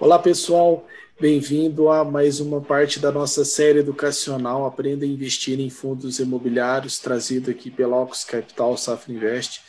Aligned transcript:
Olá, 0.00 0.18
pessoal. 0.18 0.88
Bem-vindo 1.20 1.88
a 1.88 2.04
mais 2.04 2.40
uma 2.40 2.60
parte 2.60 2.98
da 2.98 3.12
nossa 3.12 3.44
série 3.44 3.78
educacional 3.78 4.66
Aprenda 4.66 5.04
a 5.04 5.08
Investir 5.08 5.60
em 5.60 5.70
Fundos 5.70 6.18
Imobiliários, 6.18 6.98
trazido 6.98 7.48
aqui 7.48 7.70
pela 7.70 8.02
Ocus 8.02 8.24
Capital 8.24 8.76
Safra 8.76 9.12
Invest, 9.12 9.60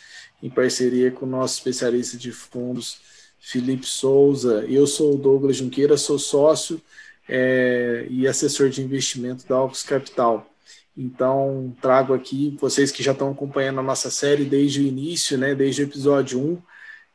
em 0.41 0.49
parceria 0.49 1.11
com 1.11 1.27
o 1.27 1.29
nosso 1.29 1.59
especialista 1.59 2.17
de 2.17 2.31
fundos, 2.31 3.01
Felipe 3.39 3.85
Souza. 3.85 4.65
Eu 4.67 4.87
sou 4.87 5.13
o 5.13 5.17
Douglas 5.17 5.57
Junqueira, 5.57 5.95
sou 5.95 6.17
sócio 6.17 6.81
é, 7.29 8.07
e 8.09 8.27
assessor 8.27 8.69
de 8.69 8.81
investimento 8.81 9.47
da 9.47 9.61
Ocus 9.61 9.83
Capital. 9.83 10.49
Então, 10.97 11.75
trago 11.79 12.15
aqui 12.15 12.57
vocês 12.59 12.91
que 12.91 13.03
já 13.03 13.11
estão 13.11 13.29
acompanhando 13.31 13.79
a 13.79 13.83
nossa 13.83 14.09
série 14.09 14.43
desde 14.43 14.81
o 14.81 14.87
início, 14.87 15.37
né, 15.37 15.53
desde 15.53 15.83
o 15.83 15.85
episódio 15.85 16.39
1, 16.39 16.61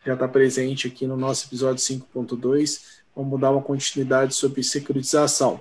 já 0.06 0.14
está 0.14 0.28
presente 0.28 0.86
aqui 0.86 1.06
no 1.06 1.16
nosso 1.16 1.46
episódio 1.46 1.82
5.2 1.82 2.99
Vamos 3.20 3.38
dar 3.38 3.50
uma 3.50 3.60
continuidade 3.60 4.34
sobre 4.34 4.62
securitização. 4.62 5.60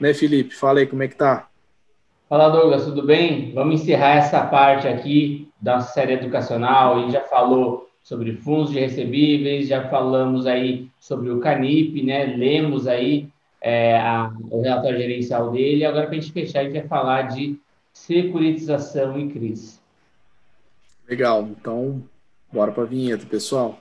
Né, 0.00 0.14
Felipe? 0.14 0.54
Fala 0.54 0.80
aí 0.80 0.86
como 0.86 1.02
é 1.02 1.08
que 1.08 1.16
tá. 1.16 1.48
Fala, 2.26 2.48
Douglas, 2.48 2.86
tudo 2.86 3.04
bem? 3.04 3.52
Vamos 3.52 3.82
encerrar 3.82 4.16
essa 4.16 4.44
parte 4.46 4.88
aqui 4.88 5.48
da 5.60 5.80
série 5.80 6.14
educação. 6.14 6.64
A 6.64 6.98
gente 7.00 7.12
já 7.12 7.20
falou 7.20 7.90
sobre 8.02 8.32
fundos 8.36 8.70
de 8.70 8.80
recebíveis, 8.80 9.68
já 9.68 9.86
falamos 9.88 10.46
aí 10.46 10.88
sobre 10.98 11.30
o 11.30 11.40
Canip, 11.40 12.02
né? 12.02 12.24
Lemos 12.24 12.86
aí 12.86 13.28
é, 13.60 13.98
a, 13.98 14.32
o 14.50 14.62
relatório 14.62 14.98
gerencial 14.98 15.50
dele. 15.50 15.84
Agora, 15.84 16.06
para 16.06 16.16
a 16.16 16.20
gente 16.20 16.32
fechar, 16.32 16.60
a 16.60 16.64
gente 16.64 16.72
vai 16.72 16.88
falar 16.88 17.22
de 17.28 17.60
securitização 17.92 19.20
e 19.20 19.28
crise. 19.28 19.78
Legal. 21.06 21.42
Então, 21.42 22.02
bora 22.50 22.72
para 22.72 22.84
a 22.84 22.86
vinheta, 22.86 23.26
pessoal. 23.26 23.78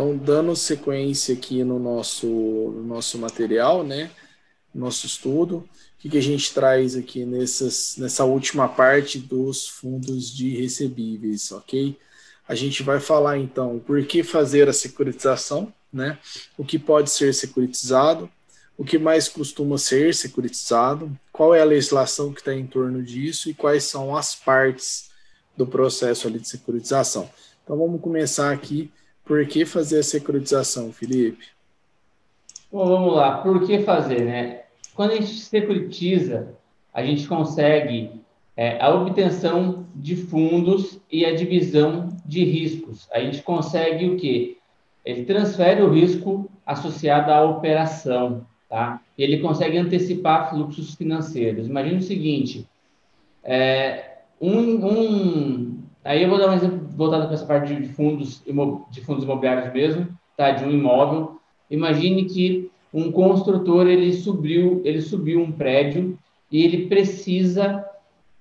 Então, 0.00 0.16
dando 0.16 0.56
sequência 0.56 1.34
aqui 1.34 1.62
no 1.62 1.78
nosso, 1.78 2.26
no 2.26 2.82
nosso 2.84 3.18
material, 3.18 3.84
né? 3.84 4.10
Nosso 4.74 5.04
estudo, 5.04 5.56
o 5.58 5.68
que, 5.98 6.08
que 6.08 6.16
a 6.16 6.22
gente 6.22 6.54
traz 6.54 6.96
aqui 6.96 7.26
nessas, 7.26 7.96
nessa 7.98 8.24
última 8.24 8.66
parte 8.66 9.18
dos 9.18 9.68
fundos 9.68 10.34
de 10.34 10.56
recebíveis, 10.56 11.52
ok? 11.52 11.98
A 12.48 12.54
gente 12.54 12.82
vai 12.82 12.98
falar 12.98 13.36
então 13.36 13.78
por 13.78 14.02
que 14.06 14.22
fazer 14.22 14.70
a 14.70 14.72
securitização, 14.72 15.70
né? 15.92 16.18
O 16.56 16.64
que 16.64 16.78
pode 16.78 17.10
ser 17.10 17.34
securitizado, 17.34 18.30
o 18.78 18.84
que 18.86 18.96
mais 18.96 19.28
costuma 19.28 19.76
ser 19.76 20.14
securitizado, 20.14 21.14
qual 21.30 21.54
é 21.54 21.60
a 21.60 21.64
legislação 21.64 22.32
que 22.32 22.40
está 22.40 22.54
em 22.54 22.66
torno 22.66 23.02
disso 23.02 23.50
e 23.50 23.54
quais 23.54 23.84
são 23.84 24.16
as 24.16 24.34
partes 24.34 25.10
do 25.54 25.66
processo 25.66 26.26
ali 26.26 26.38
de 26.38 26.48
securitização. 26.48 27.28
Então 27.62 27.76
vamos 27.76 28.00
começar 28.00 28.50
aqui 28.50 28.90
por 29.30 29.46
que 29.46 29.64
fazer 29.64 30.00
a 30.00 30.02
securitização, 30.02 30.92
Felipe? 30.92 31.46
Bom, 32.72 32.84
vamos 32.84 33.14
lá. 33.14 33.38
Por 33.38 33.64
que 33.64 33.78
fazer, 33.78 34.24
né? 34.24 34.62
Quando 34.92 35.12
a 35.12 35.14
gente 35.14 35.38
securitiza, 35.38 36.52
a 36.92 37.00
gente 37.04 37.28
consegue 37.28 38.10
é, 38.56 38.82
a 38.82 38.92
obtenção 38.92 39.86
de 39.94 40.16
fundos 40.16 40.98
e 41.08 41.24
a 41.24 41.32
divisão 41.32 42.08
de 42.26 42.42
riscos. 42.42 43.06
A 43.12 43.20
gente 43.20 43.40
consegue 43.42 44.08
o 44.08 44.16
quê? 44.16 44.56
Ele 45.04 45.24
transfere 45.24 45.80
o 45.80 45.92
risco 45.92 46.50
associado 46.66 47.30
à 47.30 47.40
operação, 47.44 48.44
tá? 48.68 49.00
Ele 49.16 49.38
consegue 49.38 49.78
antecipar 49.78 50.50
fluxos 50.50 50.96
financeiros. 50.96 51.68
Imagina 51.68 52.00
o 52.00 52.02
seguinte, 52.02 52.66
é, 53.44 54.22
um, 54.40 54.84
um, 54.84 55.78
Aí 56.04 56.22
eu 56.22 56.30
vou 56.30 56.38
dar 56.38 56.50
um 56.50 56.54
exemplo 56.54 56.80
voltado 56.96 57.26
para 57.26 57.34
essa 57.34 57.46
parte 57.46 57.74
de 57.74 57.88
fundos, 57.88 58.42
de 58.90 59.00
fundos 59.02 59.24
imobiliários 59.24 59.72
mesmo, 59.72 60.08
tá? 60.36 60.50
De 60.50 60.64
um 60.64 60.70
imóvel. 60.70 61.38
Imagine 61.70 62.24
que 62.24 62.70
um 62.92 63.12
construtor 63.12 63.86
ele 63.86 64.12
subiu, 64.12 64.80
ele 64.84 65.00
subiu 65.00 65.40
um 65.40 65.52
prédio 65.52 66.18
e 66.50 66.64
ele 66.64 66.86
precisa 66.86 67.84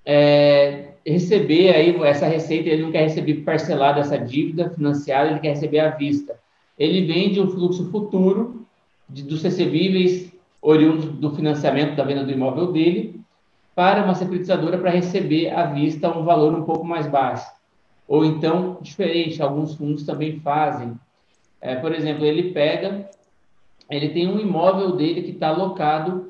é, 0.05 0.91
receber 1.05 1.75
aí 1.75 1.95
essa 2.03 2.27
receita. 2.27 2.69
Ele 2.69 2.83
não 2.83 2.91
quer 2.91 3.03
receber 3.03 3.35
parcelado 3.41 3.99
essa 3.99 4.17
dívida 4.17 4.69
financiada, 4.69 5.31
ele 5.31 5.39
quer 5.39 5.49
receber 5.49 5.79
à 5.79 5.89
vista. 5.89 6.39
Ele 6.77 7.05
vende 7.05 7.41
um 7.41 7.49
fluxo 7.49 7.91
futuro 7.91 8.65
de, 9.07 9.21
dos 9.23 9.43
recebíveis 9.43 10.31
oriundos 10.61 11.05
do 11.05 11.35
financiamento 11.35 11.95
da 11.95 12.03
venda 12.03 12.23
do 12.23 12.31
imóvel 12.31 12.71
dele 12.71 13.19
para 13.79 14.03
uma 14.03 14.13
securitizadora 14.13 14.77
para 14.77 14.89
receber 14.89 15.51
à 15.51 15.63
vista 15.63 16.09
um 16.09 16.25
valor 16.25 16.53
um 16.53 16.63
pouco 16.63 16.83
mais 16.83 17.07
baixo. 17.07 17.49
Ou 18.09 18.25
então, 18.25 18.77
diferente, 18.81 19.41
alguns 19.41 19.75
fundos 19.75 20.03
também 20.03 20.37
fazem. 20.41 20.99
É, 21.61 21.75
por 21.75 21.93
exemplo, 21.93 22.25
ele 22.25 22.51
pega, 22.51 23.09
ele 23.89 24.09
tem 24.09 24.27
um 24.27 24.37
imóvel 24.37 24.97
dele 24.97 25.21
que 25.21 25.31
está 25.31 25.47
alocado 25.47 26.29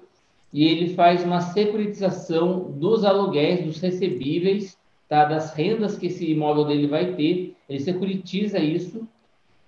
e 0.54 0.64
ele 0.64 0.94
faz 0.94 1.24
uma 1.24 1.42
securitização 1.42 2.70
dos 2.70 3.04
aluguéis, 3.04 3.66
dos 3.66 3.80
recebíveis, 3.80 4.78
tá? 5.08 5.26
das 5.26 5.52
rendas 5.56 5.98
que 5.98 6.06
esse 6.06 6.30
imóvel 6.30 6.66
dele 6.66 6.86
vai 6.86 7.16
ter. 7.16 7.56
Ele 7.68 7.80
securitiza 7.80 8.60
isso 8.60 9.08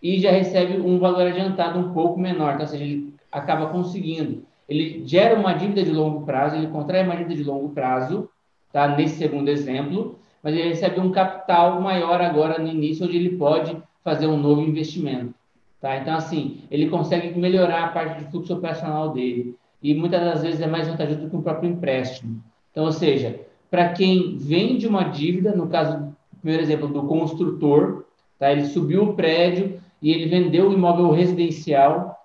e 0.03 0.19
já 0.19 0.29
recebe 0.29 0.79
um 0.79 0.99
valor 0.99 1.25
adiantado 1.25 1.79
um 1.79 1.91
pouco 1.93 2.19
menor, 2.19 2.57
tá? 2.57 2.61
ou 2.61 2.67
seja, 2.67 2.83
ele 2.83 3.11
acaba 3.31 3.71
conseguindo 3.71 4.45
ele 4.71 5.03
gera 5.05 5.37
uma 5.37 5.51
dívida 5.51 5.83
de 5.83 5.91
longo 5.91 6.25
prazo, 6.25 6.55
ele 6.55 6.67
contrai 6.67 7.03
uma 7.03 7.17
dívida 7.17 7.35
de 7.35 7.43
longo 7.43 7.69
prazo, 7.69 8.29
tá? 8.71 8.87
Nesse 8.87 9.17
segundo 9.17 9.49
exemplo, 9.49 10.17
mas 10.41 10.55
ele 10.55 10.69
recebe 10.69 10.97
um 11.01 11.11
capital 11.11 11.81
maior 11.81 12.21
agora 12.21 12.57
no 12.57 12.69
início, 12.69 13.05
onde 13.05 13.17
ele 13.17 13.35
pode 13.37 13.75
fazer 14.01 14.27
um 14.27 14.37
novo 14.37 14.61
investimento, 14.61 15.33
tá? 15.81 15.97
Então, 15.97 16.15
assim, 16.15 16.61
ele 16.71 16.89
consegue 16.89 17.37
melhorar 17.37 17.83
a 17.83 17.87
parte 17.89 18.23
de 18.23 18.31
fluxo 18.31 18.53
operacional 18.53 19.09
dele 19.09 19.57
e 19.83 19.93
muitas 19.93 20.21
das 20.21 20.41
vezes 20.41 20.61
é 20.61 20.67
mais 20.67 20.87
vantajoso 20.87 21.19
do 21.19 21.29
que 21.29 21.35
um 21.35 21.41
próprio 21.41 21.69
empréstimo. 21.69 22.41
Então, 22.71 22.85
ou 22.85 22.93
seja, 22.93 23.41
para 23.69 23.89
quem 23.89 24.37
vende 24.37 24.87
uma 24.87 25.03
dívida, 25.03 25.53
no 25.53 25.67
caso, 25.67 26.15
primeiro 26.39 26.63
exemplo 26.63 26.87
do 26.87 27.03
construtor, 27.03 28.05
tá? 28.39 28.49
Ele 28.49 28.63
subiu 28.63 29.03
o 29.03 29.13
prédio 29.15 29.81
e 30.01 30.13
ele 30.13 30.29
vendeu 30.29 30.69
o 30.69 30.73
imóvel 30.73 31.11
residencial 31.11 32.20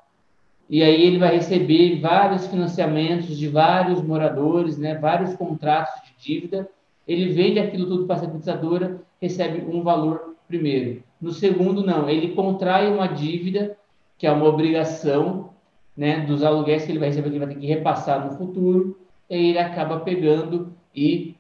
e 0.69 0.83
aí 0.83 1.03
ele 1.03 1.19
vai 1.19 1.37
receber 1.37 2.01
vários 2.01 2.47
financiamentos 2.47 3.37
de 3.37 3.49
vários 3.49 4.03
moradores, 4.03 4.77
né, 4.77 4.97
vários 4.97 5.35
contratos 5.35 5.95
de 6.03 6.25
dívida. 6.25 6.69
Ele 7.07 7.33
vende 7.33 7.61
aquilo 7.61 7.87
tudo 7.87 8.07
para 8.07 8.17
a 8.17 8.19
securitizadora, 8.19 9.01
recebe 9.21 9.65
um 9.65 9.83
valor 9.83 10.35
primeiro. 10.49 11.03
No 11.21 11.31
segundo, 11.33 11.85
não, 11.85 12.09
ele 12.09 12.35
contrai 12.35 12.93
uma 12.93 13.07
dívida, 13.07 13.77
que 14.19 14.27
é 14.27 14.33
uma 14.33 14.47
obrigação 14.47 15.51
né, 15.97 16.21
dos 16.27 16.43
aluguéis 16.43 16.85
que 16.85 16.93
ele 16.93 16.99
vai 16.99 17.09
receber, 17.09 17.31
que 17.31 17.37
ele 17.37 17.45
vai 17.45 17.55
ter 17.55 17.61
que 17.61 17.67
repassar 17.67 18.27
no 18.27 18.37
futuro, 18.37 18.99
e 19.31 19.51
ele 19.51 19.59
acaba 19.59 20.01
pegando 20.01 20.73
e. 20.95 21.37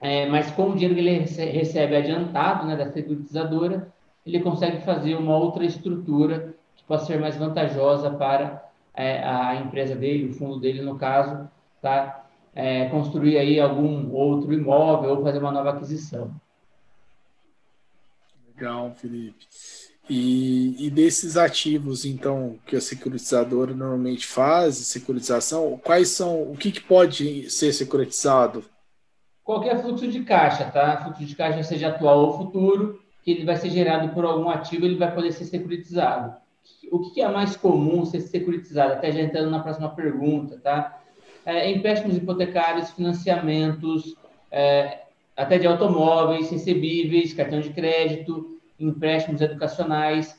É, 0.00 0.26
mas 0.26 0.50
com 0.50 0.70
o 0.70 0.72
dinheiro 0.74 0.94
que 0.94 1.00
ele 1.00 1.18
recebe 1.18 1.96
adiantado 1.96 2.66
né, 2.66 2.76
da 2.76 2.90
securitizadora, 2.90 3.90
ele 4.26 4.40
consegue 4.40 4.82
fazer 4.82 5.14
uma 5.14 5.36
outra 5.36 5.64
estrutura 5.64 6.54
possa 6.86 7.06
ser 7.06 7.18
mais 7.18 7.36
vantajosa 7.36 8.10
para 8.10 8.64
é, 8.94 9.22
a 9.22 9.56
empresa 9.56 9.94
dele, 9.94 10.30
o 10.30 10.34
fundo 10.34 10.58
dele, 10.58 10.80
no 10.80 10.98
caso, 10.98 11.48
tá? 11.82 12.24
É, 12.54 12.88
construir 12.88 13.36
aí 13.36 13.60
algum 13.60 14.10
outro 14.12 14.52
imóvel 14.52 15.10
ou 15.10 15.22
fazer 15.22 15.38
uma 15.38 15.52
nova 15.52 15.70
aquisição. 15.70 16.30
Legal, 18.48 18.94
Felipe. 18.94 19.46
E, 20.08 20.86
e, 20.86 20.88
desses 20.88 21.36
ativos, 21.36 22.06
então, 22.06 22.58
que 22.64 22.76
a 22.76 22.80
securitizadora 22.80 23.74
normalmente 23.74 24.24
faz, 24.24 24.76
securitização, 24.76 25.78
quais 25.82 26.10
são, 26.10 26.42
o 26.50 26.56
que, 26.56 26.70
que 26.70 26.80
pode 26.80 27.50
ser 27.50 27.72
securitizado? 27.72 28.64
Qualquer 29.42 29.82
fluxo 29.82 30.06
de 30.08 30.22
caixa, 30.22 30.64
tá? 30.70 31.02
Fluxo 31.02 31.24
de 31.24 31.34
caixa 31.34 31.62
seja 31.64 31.88
atual 31.88 32.20
ou 32.20 32.38
futuro, 32.38 33.02
que 33.22 33.32
ele 33.32 33.44
vai 33.44 33.56
ser 33.56 33.68
gerado 33.68 34.14
por 34.14 34.24
algum 34.24 34.48
ativo, 34.48 34.86
ele 34.86 34.96
vai 34.96 35.12
poder 35.12 35.32
ser 35.32 35.44
securitizado 35.44 36.36
o 36.90 37.10
que 37.10 37.20
é 37.20 37.28
mais 37.28 37.56
comum 37.56 38.04
ser 38.04 38.20
securitizado? 38.20 38.94
Até 38.94 39.12
já 39.12 39.20
entrando 39.20 39.50
na 39.50 39.60
próxima 39.60 39.88
pergunta, 39.88 40.58
tá? 40.62 41.00
É, 41.44 41.70
empréstimos 41.70 42.16
hipotecários, 42.16 42.90
financiamentos, 42.90 44.16
é, 44.50 45.02
até 45.36 45.58
de 45.58 45.66
automóveis, 45.66 46.50
recebíveis, 46.50 47.34
cartão 47.34 47.60
de 47.60 47.70
crédito, 47.70 48.58
empréstimos 48.80 49.40
educacionais. 49.40 50.38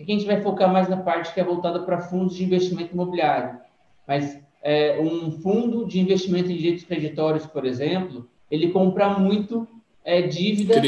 Aqui 0.00 0.12
a 0.12 0.14
gente 0.14 0.26
vai 0.26 0.40
focar 0.40 0.72
mais 0.72 0.88
na 0.88 0.96
parte 0.96 1.32
que 1.32 1.40
é 1.40 1.44
voltada 1.44 1.80
para 1.80 2.00
fundos 2.00 2.34
de 2.34 2.44
investimento 2.44 2.94
imobiliário. 2.94 3.60
Mas 4.06 4.40
é, 4.62 4.98
um 5.00 5.30
fundo 5.30 5.86
de 5.86 6.00
investimento 6.00 6.50
em 6.50 6.56
direitos 6.56 6.84
creditórios, 6.84 7.46
por 7.46 7.64
exemplo, 7.64 8.28
ele 8.50 8.70
compra 8.70 9.10
muito 9.10 9.66
é, 10.04 10.22
dívida 10.22 10.80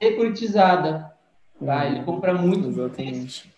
securitizada. 0.00 1.12
Tá? 1.64 1.86
Ele 1.86 2.02
compra 2.02 2.34
muito 2.34 2.90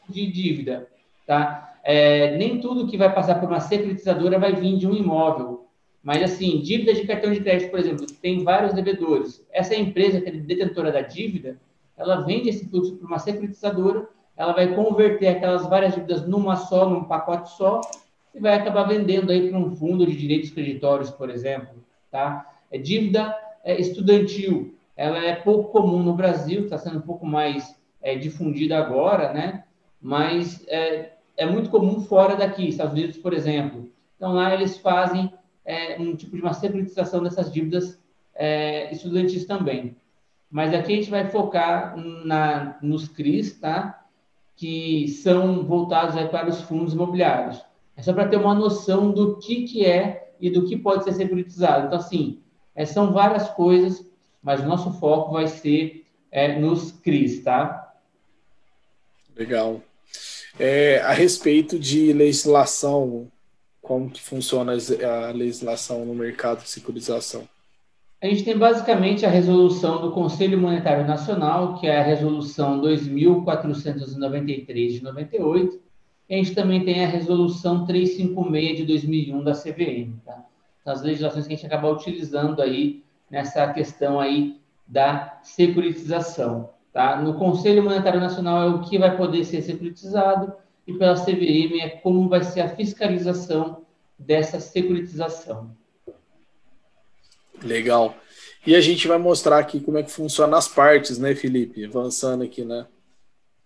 de 0.08 0.26
dívida. 0.30 0.86
Tá? 1.26 1.66
é, 1.88 2.36
nem 2.36 2.58
tudo 2.60 2.88
que 2.88 2.96
vai 2.96 3.14
passar 3.14 3.36
por 3.36 3.48
uma 3.48 3.60
securitizadora 3.60 4.40
vai 4.40 4.52
vir 4.52 4.76
de 4.76 4.88
um 4.88 4.92
imóvel. 4.92 5.68
Mas, 6.02 6.20
assim, 6.20 6.60
dívida 6.60 6.92
de 6.92 7.06
cartão 7.06 7.32
de 7.32 7.40
crédito, 7.40 7.70
por 7.70 7.78
exemplo, 7.78 8.04
tem 8.20 8.42
vários 8.42 8.74
devedores. 8.74 9.46
Essa 9.52 9.76
empresa 9.76 10.20
que 10.20 10.28
é 10.28 10.32
detentora 10.32 10.90
da 10.90 11.00
dívida, 11.00 11.56
ela 11.96 12.22
vende 12.22 12.48
esse 12.48 12.68
fluxo 12.68 12.96
para 12.96 13.06
uma 13.06 13.20
securitizadora, 13.20 14.08
ela 14.36 14.52
vai 14.52 14.74
converter 14.74 15.28
aquelas 15.28 15.64
várias 15.68 15.94
dívidas 15.94 16.26
numa 16.26 16.56
só, 16.56 16.90
num 16.90 17.04
pacote 17.04 17.50
só, 17.50 17.80
e 18.34 18.40
vai 18.40 18.54
acabar 18.54 18.82
vendendo 18.82 19.30
aí 19.30 19.48
para 19.48 19.56
um 19.56 19.70
fundo 19.76 20.04
de 20.04 20.16
direitos 20.16 20.50
creditórios, 20.50 21.10
por 21.12 21.30
exemplo. 21.30 21.76
Tá? 22.10 22.52
É 22.68 22.78
dívida 22.78 23.32
é, 23.62 23.80
estudantil, 23.80 24.74
ela 24.96 25.24
é 25.24 25.36
pouco 25.36 25.70
comum 25.70 26.02
no 26.02 26.14
Brasil, 26.14 26.64
está 26.64 26.78
sendo 26.78 26.98
um 26.98 27.02
pouco 27.02 27.24
mais 27.24 27.76
é, 28.02 28.16
difundida 28.16 28.76
agora, 28.76 29.32
né? 29.32 29.62
mas 30.00 30.64
é, 30.68 31.15
é, 31.36 31.46
muito 31.46 31.70
comum 31.70 32.00
fora 32.00 32.36
daqui, 32.36 32.68
Estados 32.68 32.92
Unidos, 32.92 33.16
por 33.16 33.32
exemplo. 33.32 33.90
Então, 34.16 34.32
lá 34.32 34.54
eles 34.54 34.78
fazem 34.78 35.32
é, 35.64 36.00
um 36.00 36.14
tipo 36.16 36.36
de 36.36 36.42
uma 36.42 36.54
securitização 36.54 37.22
dessas 37.22 37.52
dívidas 37.52 38.00
é, 38.34 38.92
estudantis 38.92 39.44
também. 39.44 39.96
Mas 40.50 40.72
aqui 40.72 40.92
a 40.92 40.96
gente 40.96 41.10
vai 41.10 41.28
focar 41.28 41.96
na, 41.96 42.78
nos 42.80 43.08
CRIs, 43.08 43.58
tá? 43.58 44.06
que 44.56 45.06
são 45.08 45.64
voltados 45.64 46.14
para 46.30 46.48
os 46.48 46.62
fundos 46.62 46.94
imobiliários. 46.94 47.62
É 47.94 48.02
só 48.02 48.12
para 48.12 48.28
ter 48.28 48.38
uma 48.38 48.54
noção 48.54 49.10
do 49.10 49.38
que, 49.38 49.64
que 49.64 49.84
é 49.84 50.32
e 50.40 50.50
do 50.50 50.64
que 50.64 50.76
pode 50.76 51.04
ser 51.04 51.12
securitizado. 51.12 51.86
Então, 51.86 51.98
assim, 51.98 52.40
é, 52.74 52.84
são 52.86 53.12
várias 53.12 53.48
coisas, 53.50 54.10
mas 54.42 54.62
o 54.62 54.66
nosso 54.66 54.92
foco 54.94 55.32
vai 55.32 55.46
ser 55.46 56.06
é, 56.30 56.58
nos 56.58 56.92
CRIs, 56.92 57.42
tá? 57.42 57.94
Legal. 59.36 59.80
É, 60.58 61.00
a 61.00 61.12
respeito 61.12 61.78
de 61.78 62.12
legislação, 62.12 63.30
como 63.82 64.10
que 64.10 64.22
funciona 64.22 64.72
a 64.72 65.30
legislação 65.30 66.04
no 66.04 66.14
mercado 66.14 66.62
de 66.62 66.68
securitização? 66.68 67.48
A 68.22 68.26
gente 68.26 68.44
tem 68.44 68.56
basicamente 68.56 69.26
a 69.26 69.30
resolução 69.30 70.00
do 70.00 70.12
Conselho 70.12 70.58
Monetário 70.58 71.06
Nacional, 71.06 71.78
que 71.78 71.86
é 71.86 71.98
a 71.98 72.02
resolução 72.02 72.80
2493 72.80 74.94
de 74.94 75.02
98, 75.02 75.78
e 76.28 76.34
a 76.34 76.38
gente 76.38 76.54
também 76.54 76.82
tem 76.84 77.04
a 77.04 77.08
resolução 77.08 77.84
356 77.84 78.78
de 78.78 78.86
2001 78.86 79.44
da 79.44 79.52
CVM, 79.52 80.14
tá? 80.24 80.44
São 80.82 80.92
as 80.92 81.02
legislações 81.02 81.46
que 81.46 81.52
a 81.52 81.56
gente 81.56 81.66
acaba 81.66 81.90
utilizando 81.90 82.62
aí 82.62 83.04
nessa 83.30 83.70
questão 83.72 84.18
aí 84.18 84.58
da 84.86 85.38
securitização, 85.42 86.70
tá? 86.96 87.20
No 87.20 87.34
Conselho 87.34 87.82
Monetário 87.82 88.18
Nacional 88.18 88.62
é 88.62 88.70
o 88.70 88.80
que 88.80 88.98
vai 88.98 89.14
poder 89.14 89.44
ser 89.44 89.60
securitizado 89.60 90.50
e 90.86 90.94
pela 90.94 91.14
CVM 91.14 91.78
é 91.82 91.90
como 91.90 92.26
vai 92.26 92.42
ser 92.42 92.62
a 92.62 92.74
fiscalização 92.74 93.84
dessa 94.18 94.58
securitização. 94.58 95.76
Legal. 97.62 98.16
E 98.66 98.74
a 98.74 98.80
gente 98.80 99.06
vai 99.06 99.18
mostrar 99.18 99.58
aqui 99.58 99.78
como 99.78 99.98
é 99.98 100.02
que 100.02 100.10
funciona 100.10 100.56
as 100.56 100.68
partes, 100.68 101.18
né, 101.18 101.34
Felipe? 101.34 101.84
Avançando 101.84 102.44
aqui, 102.44 102.64
né? 102.64 102.86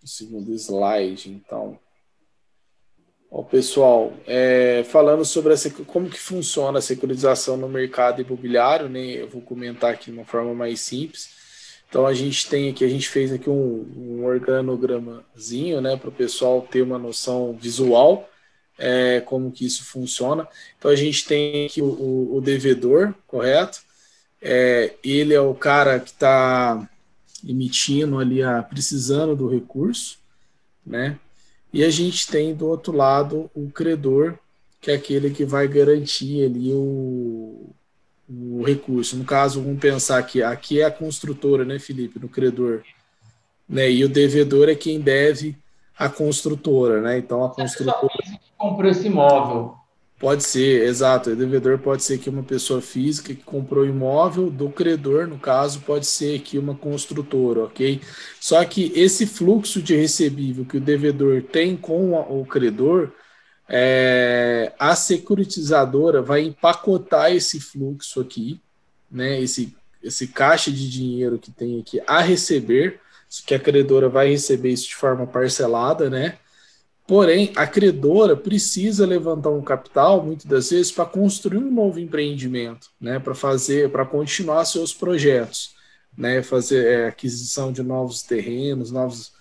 No 0.01 0.07
segundo 0.09 0.53
slide, 0.53 1.31
então. 1.31 1.79
Ó, 3.31 3.43
pessoal, 3.43 4.11
é, 4.27 4.83
falando 4.83 5.23
sobre 5.23 5.53
essa, 5.53 5.69
como 5.69 6.09
que 6.09 6.19
funciona 6.19 6.79
a 6.79 6.81
securitização 6.81 7.55
no 7.55 7.69
mercado 7.69 8.21
imobiliário, 8.21 8.89
né? 8.89 9.05
Eu 9.05 9.29
vou 9.29 9.41
comentar 9.41 9.93
aqui 9.93 10.11
de 10.11 10.17
uma 10.17 10.25
forma 10.25 10.53
mais 10.53 10.81
simples. 10.81 11.39
Então 11.91 12.07
a 12.07 12.13
gente 12.13 12.47
tem 12.47 12.69
aqui, 12.69 12.85
a 12.85 12.87
gente 12.87 13.09
fez 13.09 13.33
aqui 13.33 13.49
um, 13.49 13.85
um 13.97 14.25
organogramazinho, 14.25 15.81
né, 15.81 15.97
para 15.97 16.07
o 16.07 16.13
pessoal 16.13 16.61
ter 16.61 16.81
uma 16.81 16.97
noção 16.97 17.51
visual 17.51 18.29
é, 18.77 19.19
como 19.21 19.51
que 19.51 19.65
isso 19.65 19.83
funciona. 19.83 20.47
Então 20.77 20.89
a 20.89 20.95
gente 20.95 21.25
tem 21.25 21.65
aqui 21.65 21.81
o, 21.81 21.85
o, 21.85 22.37
o 22.37 22.41
devedor, 22.41 23.13
correto? 23.27 23.81
É, 24.41 24.95
ele 25.03 25.33
é 25.33 25.41
o 25.41 25.53
cara 25.53 25.99
que 25.99 26.11
está 26.11 26.89
emitindo 27.45 28.19
ali, 28.19 28.41
a, 28.41 28.63
precisando 28.63 29.35
do 29.35 29.49
recurso, 29.49 30.17
né? 30.85 31.19
E 31.73 31.83
a 31.83 31.89
gente 31.89 32.27
tem 32.27 32.55
do 32.55 32.67
outro 32.67 32.95
lado 32.95 33.51
o 33.53 33.69
credor, 33.69 34.37
que 34.79 34.91
é 34.91 34.95
aquele 34.95 35.29
que 35.29 35.43
vai 35.43 35.67
garantir 35.67 36.45
ali 36.45 36.71
o, 36.73 37.69
o 38.31 38.63
recurso. 38.63 39.17
No 39.17 39.25
caso, 39.25 39.61
vamos 39.61 39.79
pensar 39.79 40.21
que 40.23 40.41
aqui 40.41 40.79
é 40.79 40.85
a 40.85 40.91
construtora, 40.91 41.65
né, 41.65 41.77
Felipe, 41.79 42.19
no 42.19 42.29
credor, 42.29 42.81
né? 43.67 43.91
E 43.91 44.03
o 44.03 44.09
devedor 44.09 44.69
é 44.69 44.75
quem 44.75 44.99
deve 44.99 45.57
a 45.97 46.07
construtora, 46.07 47.01
né? 47.01 47.17
Então 47.17 47.43
a 47.43 47.49
construtora 47.49 48.09
comprou 48.57 48.89
esse 48.89 49.07
imóvel. 49.07 49.75
Pode 50.19 50.43
ser, 50.43 50.83
exato. 50.83 51.31
O 51.31 51.35
devedor 51.35 51.79
pode 51.79 52.03
ser 52.03 52.19
que 52.19 52.29
uma 52.29 52.43
pessoa 52.43 52.79
física 52.79 53.33
que 53.33 53.41
comprou 53.41 53.85
imóvel, 53.87 54.51
do 54.51 54.69
credor, 54.69 55.27
no 55.27 55.39
caso, 55.39 55.81
pode 55.81 56.05
ser 56.05 56.39
que 56.41 56.59
uma 56.59 56.75
construtora, 56.75 57.63
ok? 57.63 57.99
Só 58.39 58.63
que 58.63 58.91
esse 58.95 59.25
fluxo 59.25 59.81
de 59.81 59.95
recebível 59.95 60.63
que 60.63 60.77
o 60.77 60.81
devedor 60.81 61.41
tem 61.41 61.75
com 61.75 62.13
o 62.13 62.45
credor, 62.45 63.11
é, 63.73 64.73
a 64.77 64.93
securitizadora 64.97 66.21
vai 66.21 66.41
empacotar 66.41 67.31
esse 67.31 67.61
fluxo 67.61 68.19
aqui, 68.19 68.59
né? 69.09 69.39
Esse, 69.39 69.73
esse 70.03 70.27
caixa 70.27 70.69
de 70.69 70.89
dinheiro 70.89 71.39
que 71.39 71.51
tem 71.51 71.79
aqui 71.79 72.01
a 72.05 72.19
receber, 72.19 72.99
que 73.45 73.55
a 73.55 73.59
credora 73.59 74.09
vai 74.09 74.29
receber 74.29 74.71
isso 74.71 74.89
de 74.89 74.95
forma 74.95 75.25
parcelada, 75.25 76.09
né? 76.09 76.37
Porém, 77.07 77.53
a 77.55 77.65
credora 77.65 78.35
precisa 78.35 79.05
levantar 79.05 79.51
um 79.51 79.61
capital, 79.61 80.21
muitas 80.21 80.45
das 80.45 80.69
vezes, 80.69 80.91
para 80.91 81.05
construir 81.05 81.57
um 81.57 81.71
novo 81.71 81.97
empreendimento, 81.97 82.89
né, 82.99 83.19
para 83.19 83.35
fazer, 83.35 83.89
para 83.89 84.05
continuar 84.05 84.63
seus 84.65 84.93
projetos, 84.93 85.75
né, 86.17 86.41
fazer 86.41 86.85
é, 86.85 87.07
aquisição 87.07 87.71
de 87.71 87.83
novos 87.83 88.21
terrenos, 88.21 88.91
novos, 88.91 89.33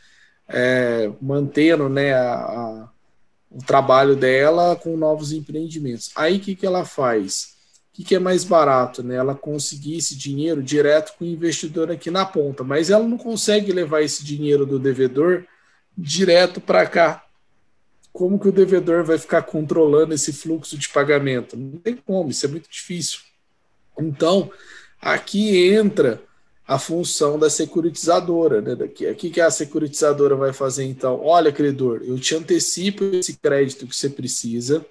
é, 0.49 1.13
mantendo, 1.21 1.89
né, 1.89 2.13
a, 2.13 2.35
a, 2.35 2.89
o 3.51 3.59
trabalho 3.59 4.15
dela 4.15 4.77
com 4.77 4.97
novos 4.97 5.33
empreendimentos. 5.33 6.11
Aí 6.15 6.37
o 6.37 6.41
que, 6.41 6.55
que 6.55 6.67
ela 6.67 6.85
faz? 6.85 7.57
O 7.93 7.97
que, 7.97 8.05
que 8.05 8.15
é 8.15 8.19
mais 8.19 8.45
barato, 8.45 9.03
né? 9.03 9.17
Ela 9.17 9.35
conseguir 9.35 9.97
esse 9.97 10.17
dinheiro 10.17 10.63
direto 10.63 11.15
com 11.19 11.25
o 11.25 11.29
investidor 11.29 11.91
aqui 11.91 12.11
na 12.11 12.25
ponta, 12.25 12.63
mas 12.63 12.91
ela 12.91 13.07
não 13.07 13.19
consegue 13.19 13.73
levar 13.73 14.03
esse 14.03 14.25
dinheiro 14.25 14.65
do 14.65 14.79
devedor 14.79 15.45
direto 15.99 16.61
para 16.61 16.87
cá 16.87 17.25
como 18.13 18.39
que 18.39 18.49
o 18.49 18.53
devedor 18.53 19.05
vai 19.05 19.19
ficar 19.19 19.43
controlando 19.43 20.15
esse 20.15 20.33
fluxo 20.33 20.77
de 20.77 20.89
pagamento? 20.89 21.57
Não 21.57 21.79
tem 21.79 21.97
como, 21.97 22.31
isso 22.31 22.45
é 22.45 22.49
muito 22.49 22.69
difícil. 22.69 23.21
Então, 23.99 24.51
aqui 25.01 25.69
entra 25.69 26.21
a 26.71 26.79
função 26.79 27.37
da 27.37 27.51
securitizadora. 27.51 28.61
Né? 28.61 28.77
Daqui, 28.77 29.05
aqui 29.05 29.29
que 29.29 29.41
a 29.41 29.51
securitizadora 29.51 30.37
vai 30.37 30.53
fazer, 30.53 30.85
então, 30.85 31.21
olha, 31.21 31.51
credor, 31.51 32.01
eu 32.05 32.17
te 32.17 32.33
antecipo 32.37 33.03
esse 33.07 33.37
crédito 33.37 33.89
que 33.89 33.97
você 33.97 34.09
precisa, 34.09 34.87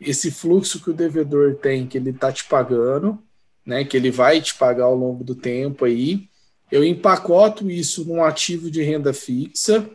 esse 0.00 0.30
fluxo 0.30 0.82
que 0.82 0.88
o 0.88 0.94
devedor 0.94 1.56
tem, 1.56 1.86
que 1.86 1.98
ele 1.98 2.10
está 2.10 2.32
te 2.32 2.46
pagando, 2.46 3.22
né, 3.64 3.84
que 3.84 3.94
ele 3.94 4.10
vai 4.10 4.40
te 4.40 4.54
pagar 4.54 4.84
ao 4.84 4.96
longo 4.96 5.22
do 5.22 5.34
tempo 5.34 5.84
aí, 5.84 6.30
eu 6.70 6.82
empacoto 6.82 7.70
isso 7.70 8.06
num 8.06 8.24
ativo 8.24 8.70
de 8.70 8.82
renda 8.82 9.12
fixa, 9.12 9.86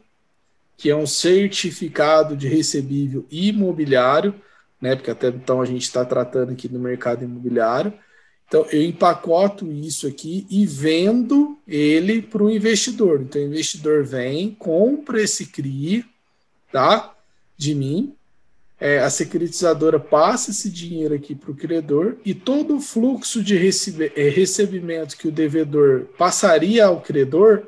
que 0.77 0.91
é 0.91 0.95
um 0.95 1.07
certificado 1.07 2.37
de 2.37 2.47
recebível 2.47 3.25
imobiliário, 3.31 4.35
né? 4.79 4.95
Porque 4.95 5.09
até 5.09 5.29
então 5.29 5.59
a 5.59 5.65
gente 5.65 5.81
está 5.81 6.05
tratando 6.05 6.51
aqui 6.51 6.67
do 6.67 6.77
mercado 6.77 7.23
imobiliário. 7.23 7.91
Então, 8.47 8.65
eu 8.71 8.81
empacoto 8.81 9.69
isso 9.71 10.07
aqui 10.07 10.47
e 10.49 10.65
vendo 10.65 11.57
ele 11.67 12.21
para 12.21 12.43
o 12.43 12.49
investidor. 12.49 13.21
Então, 13.21 13.41
o 13.41 13.45
investidor 13.45 14.05
vem, 14.05 14.55
compra 14.57 15.21
esse 15.21 15.45
CRI, 15.45 16.05
tá? 16.71 17.13
De 17.57 17.75
mim. 17.75 18.13
É, 18.79 18.99
a 18.99 19.09
securitizadora 19.09 19.99
passa 19.99 20.51
esse 20.51 20.69
dinheiro 20.69 21.15
aqui 21.15 21.33
para 21.33 21.49
o 21.49 21.55
credor 21.55 22.17
e 22.23 22.35
todo 22.35 22.77
o 22.77 22.79
fluxo 22.79 23.43
de 23.43 23.57
recebe, 23.57 24.11
é, 24.15 24.29
recebimento 24.29 25.17
que 25.17 25.27
o 25.27 25.31
devedor 25.31 26.05
passaria 26.15 26.85
ao 26.85 27.01
credor, 27.01 27.63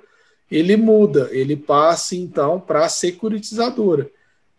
ele 0.51 0.77
muda, 0.77 1.27
ele 1.31 1.55
passa 1.55 2.15
então 2.15 2.59
para 2.59 2.85
a 2.85 2.89
securitizadora 2.89 4.09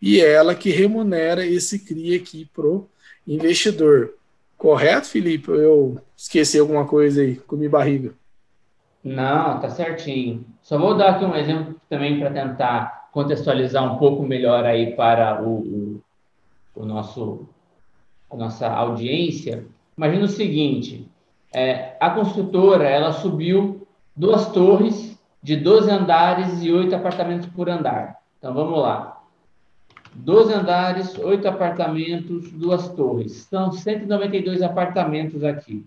e 0.01 0.19
é 0.19 0.31
ela 0.31 0.55
que 0.55 0.71
remunera 0.71 1.45
esse 1.45 1.79
CRI 1.79 2.15
aqui 2.15 2.49
para 2.53 2.65
o 2.65 2.89
investidor. 3.25 4.13
Correto, 4.61 5.07
Felipe? 5.07 5.49
Eu 5.49 5.99
esqueci 6.15 6.59
alguma 6.59 6.85
coisa 6.85 7.23
aí, 7.23 7.35
comi 7.35 7.67
barriga. 7.67 8.13
Não, 9.03 9.59
tá 9.59 9.71
certinho. 9.71 10.45
Só 10.61 10.77
vou 10.77 10.95
dar 10.95 11.15
aqui 11.15 11.25
um 11.25 11.35
exemplo 11.35 11.81
também 11.89 12.19
para 12.19 12.29
tentar 12.29 13.09
contextualizar 13.11 13.83
um 13.91 13.97
pouco 13.97 14.21
melhor 14.21 14.63
aí 14.63 14.95
para 14.95 15.41
o, 15.41 15.61
o, 15.61 16.03
o 16.75 16.85
nosso 16.85 17.49
a 18.29 18.35
nossa 18.35 18.67
audiência. 18.67 19.65
Imagina 19.97 20.25
o 20.25 20.29
seguinte: 20.29 21.09
é, 21.51 21.97
a 21.99 22.11
construtora 22.11 22.87
ela 22.87 23.13
subiu 23.13 23.87
duas 24.15 24.51
torres 24.51 25.19
de 25.41 25.55
12 25.55 25.89
andares 25.89 26.61
e 26.61 26.71
8 26.71 26.95
apartamentos 26.95 27.49
por 27.49 27.67
andar. 27.67 28.19
Então 28.37 28.53
vamos 28.53 28.79
lá. 28.79 29.20
12 30.13 30.53
andares, 30.53 31.17
8 31.17 31.47
apartamentos, 31.47 32.51
duas 32.51 32.89
torres. 32.89 33.47
São 33.49 33.71
192 33.71 34.61
apartamentos 34.61 35.43
aqui. 35.43 35.85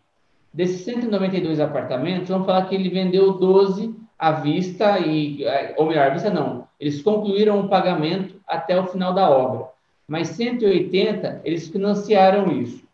Desses 0.52 0.82
192 0.82 1.60
apartamentos, 1.60 2.28
vamos 2.28 2.46
falar 2.46 2.66
que 2.66 2.74
ele 2.74 2.88
vendeu 2.88 3.32
12 3.32 3.94
à 4.18 4.32
vista, 4.32 4.98
e, 5.00 5.44
é, 5.44 5.74
ou 5.76 5.86
melhor, 5.86 6.06
à 6.06 6.10
vista 6.10 6.30
não, 6.30 6.66
eles 6.78 7.02
concluíram 7.02 7.60
o 7.60 7.68
pagamento 7.68 8.36
até 8.46 8.78
o 8.78 8.86
final 8.86 9.12
da 9.12 9.28
obra. 9.28 9.66
Mas 10.06 10.28
180, 10.28 11.40
eles 11.44 11.68
financiaram 11.68 12.52
isso. 12.52 12.84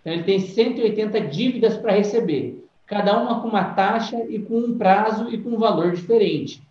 Então, 0.00 0.12
ele 0.12 0.24
tem 0.24 0.40
180 0.40 1.20
dívidas 1.22 1.76
para 1.76 1.92
receber, 1.92 2.64
cada 2.86 3.18
uma 3.18 3.40
com 3.40 3.48
uma 3.48 3.64
taxa 3.64 4.22
e 4.28 4.38
com 4.38 4.58
um 4.58 4.76
prazo 4.76 5.30
e 5.30 5.38
com 5.38 5.50
um 5.50 5.58
valor 5.58 5.92
diferente. 5.92 6.62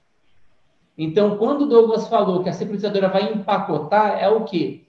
Então, 0.98 1.38
quando 1.38 1.64
o 1.64 1.68
Douglas 1.68 2.08
falou 2.08 2.44
que 2.44 2.50
a 2.50 2.54
securitizadora 2.54 3.10
vai 3.10 3.34
empacotar, 3.34 4.18
é 4.20 4.30
o 4.30 4.44
quê? 4.44 4.84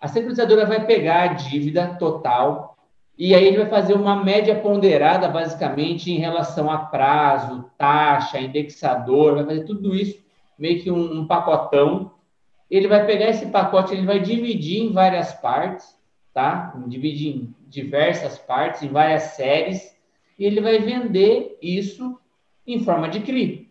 A 0.00 0.06
securitizadora 0.06 0.64
vai 0.66 0.86
pegar 0.86 1.22
a 1.22 1.32
dívida 1.34 1.96
total 1.98 2.76
e 3.18 3.34
aí 3.34 3.44
ele 3.44 3.58
vai 3.58 3.68
fazer 3.68 3.94
uma 3.94 4.22
média 4.22 4.58
ponderada, 4.60 5.28
basicamente, 5.28 6.10
em 6.10 6.18
relação 6.18 6.70
a 6.70 6.78
prazo, 6.78 7.70
taxa, 7.76 8.40
indexador, 8.40 9.34
vai 9.34 9.44
fazer 9.44 9.64
tudo 9.64 9.94
isso, 9.94 10.18
meio 10.58 10.80
que 10.80 10.90
um, 10.90 11.20
um 11.20 11.26
pacotão. 11.26 12.12
Ele 12.70 12.88
vai 12.88 13.04
pegar 13.04 13.28
esse 13.28 13.46
pacote, 13.46 13.92
ele 13.92 14.06
vai 14.06 14.20
dividir 14.20 14.84
em 14.84 14.92
várias 14.92 15.34
partes, 15.34 15.98
tá? 16.32 16.72
Dividir 16.86 17.36
em 17.36 17.54
diversas 17.68 18.38
partes, 18.38 18.82
em 18.82 18.88
várias 18.88 19.22
séries, 19.34 19.94
e 20.38 20.46
ele 20.46 20.60
vai 20.60 20.78
vender 20.78 21.58
isso 21.60 22.18
em 22.66 22.78
forma 22.82 23.08
de 23.08 23.20
CRI 23.20 23.69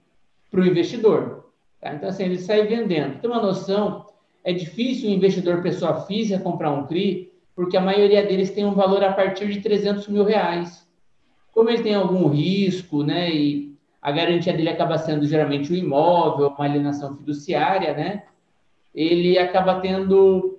para 0.60 0.68
o 0.68 0.72
investidor. 0.72 1.46
Tá? 1.80 1.94
Então, 1.94 2.10
assim, 2.10 2.24
ele 2.24 2.38
sai 2.38 2.68
vendendo. 2.68 3.20
Tem 3.20 3.30
uma 3.30 3.42
noção, 3.42 4.06
é 4.44 4.52
difícil 4.52 5.10
o 5.10 5.14
investidor 5.14 5.62
pessoa 5.62 6.02
física 6.02 6.44
comprar 6.44 6.72
um 6.72 6.86
CRI, 6.86 7.32
porque 7.56 7.78
a 7.78 7.82
maioria 7.82 8.26
deles 8.26 8.52
tem 8.52 8.66
um 8.66 8.74
valor 8.74 9.04
a 9.04 9.14
partir 9.14 9.48
de 9.48 9.62
300 9.62 10.08
mil 10.08 10.24
reais. 10.24 10.88
Como 11.54 11.70
ele 11.70 11.84
tem 11.84 11.96
algum 11.96 12.28
risco, 12.28 13.04
né, 13.04 13.30
e 13.30 13.78
a 14.02 14.12
garantia 14.12 14.54
dele 14.54 14.70
acaba 14.70 14.98
sendo 14.98 15.26
geralmente 15.26 15.72
o 15.72 15.76
um 15.76 15.78
imóvel, 15.78 16.50
uma 16.50 16.66
alienação 16.66 17.18
fiduciária, 17.18 17.94
né, 17.94 18.24
ele 18.94 19.38
acaba 19.38 19.80
tendo 19.80 20.56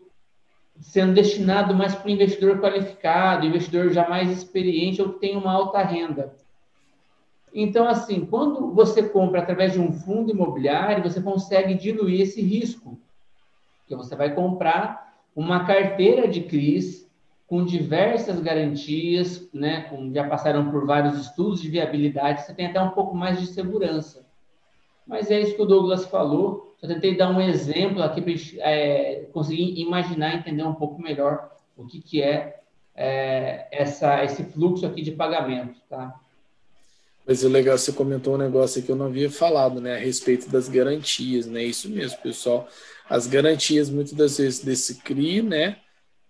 sendo 0.79 1.13
destinado 1.13 1.75
mais 1.75 1.95
para 1.95 2.07
o 2.07 2.11
investidor 2.11 2.59
qualificado, 2.59 3.45
investidor 3.45 3.91
já 3.93 4.09
mais 4.09 4.31
experiente 4.31 5.03
ou 5.03 5.13
que 5.13 5.21
tem 5.21 5.37
uma 5.37 5.53
alta 5.53 5.83
renda. 5.83 6.35
Então, 7.53 7.87
assim, 7.89 8.25
quando 8.25 8.73
você 8.73 9.03
compra 9.09 9.41
através 9.41 9.73
de 9.73 9.81
um 9.81 9.93
fundo 9.93 10.31
imobiliário, 10.31 11.03
você 11.03 11.21
consegue 11.21 11.75
diluir 11.75 12.21
esse 12.21 12.41
risco. 12.41 12.99
Porque 13.81 13.97
você 13.97 14.15
vai 14.15 14.35
comprar 14.35 15.17
uma 15.35 15.65
carteira 15.65 16.29
de 16.29 16.43
CRIs 16.43 17.11
com 17.47 17.65
diversas 17.65 18.39
garantias, 18.41 19.49
né, 19.53 19.83
com, 19.83 20.13
já 20.15 20.29
passaram 20.29 20.71
por 20.71 20.87
vários 20.87 21.19
estudos 21.19 21.61
de 21.61 21.69
viabilidade, 21.69 22.43
você 22.43 22.55
tem 22.55 22.67
até 22.67 22.81
um 22.81 22.91
pouco 22.91 23.17
mais 23.17 23.41
de 23.41 23.47
segurança. 23.49 24.25
Mas 25.05 25.29
é 25.33 25.41
isso 25.41 25.57
que 25.57 25.63
o 25.63 25.67
Douglas 25.67 26.07
falou. 26.07 26.77
Só 26.79 26.87
tentei 26.87 27.17
dar 27.17 27.29
um 27.29 27.41
exemplo 27.41 28.01
aqui 28.01 28.23
para 28.23 28.33
é, 28.61 29.29
conseguir 29.33 29.81
imaginar, 29.81 30.37
entender 30.37 30.63
um 30.63 30.75
pouco 30.75 31.03
melhor 31.03 31.51
o 31.77 31.85
que, 31.85 32.01
que 32.01 32.23
é, 32.23 32.61
é 32.95 33.67
essa, 33.73 34.23
esse 34.23 34.45
fluxo 34.45 34.87
aqui 34.87 35.03
de 35.03 35.11
pagamento, 35.11 35.81
tá? 35.89 36.15
Mas 37.27 37.45
é 37.45 37.49
legal, 37.49 37.77
você 37.77 37.93
comentou 37.93 38.35
um 38.35 38.39
negócio 38.39 38.83
que 38.83 38.91
eu 38.91 38.97
não 38.97 39.07
havia 39.07 39.31
falado, 39.31 39.81
né, 39.81 39.95
a 39.95 39.99
respeito 39.99 40.49
das 40.49 40.69
garantias, 40.69 41.47
né? 41.47 41.63
Isso 41.63 41.89
mesmo, 41.89 42.19
pessoal. 42.19 42.69
As 43.09 43.27
garantias, 43.27 43.91
muitas 43.91 44.15
das 44.15 44.39
vezes, 44.39 44.61
desse 44.61 44.97
CRI, 44.97 45.43
né, 45.43 45.77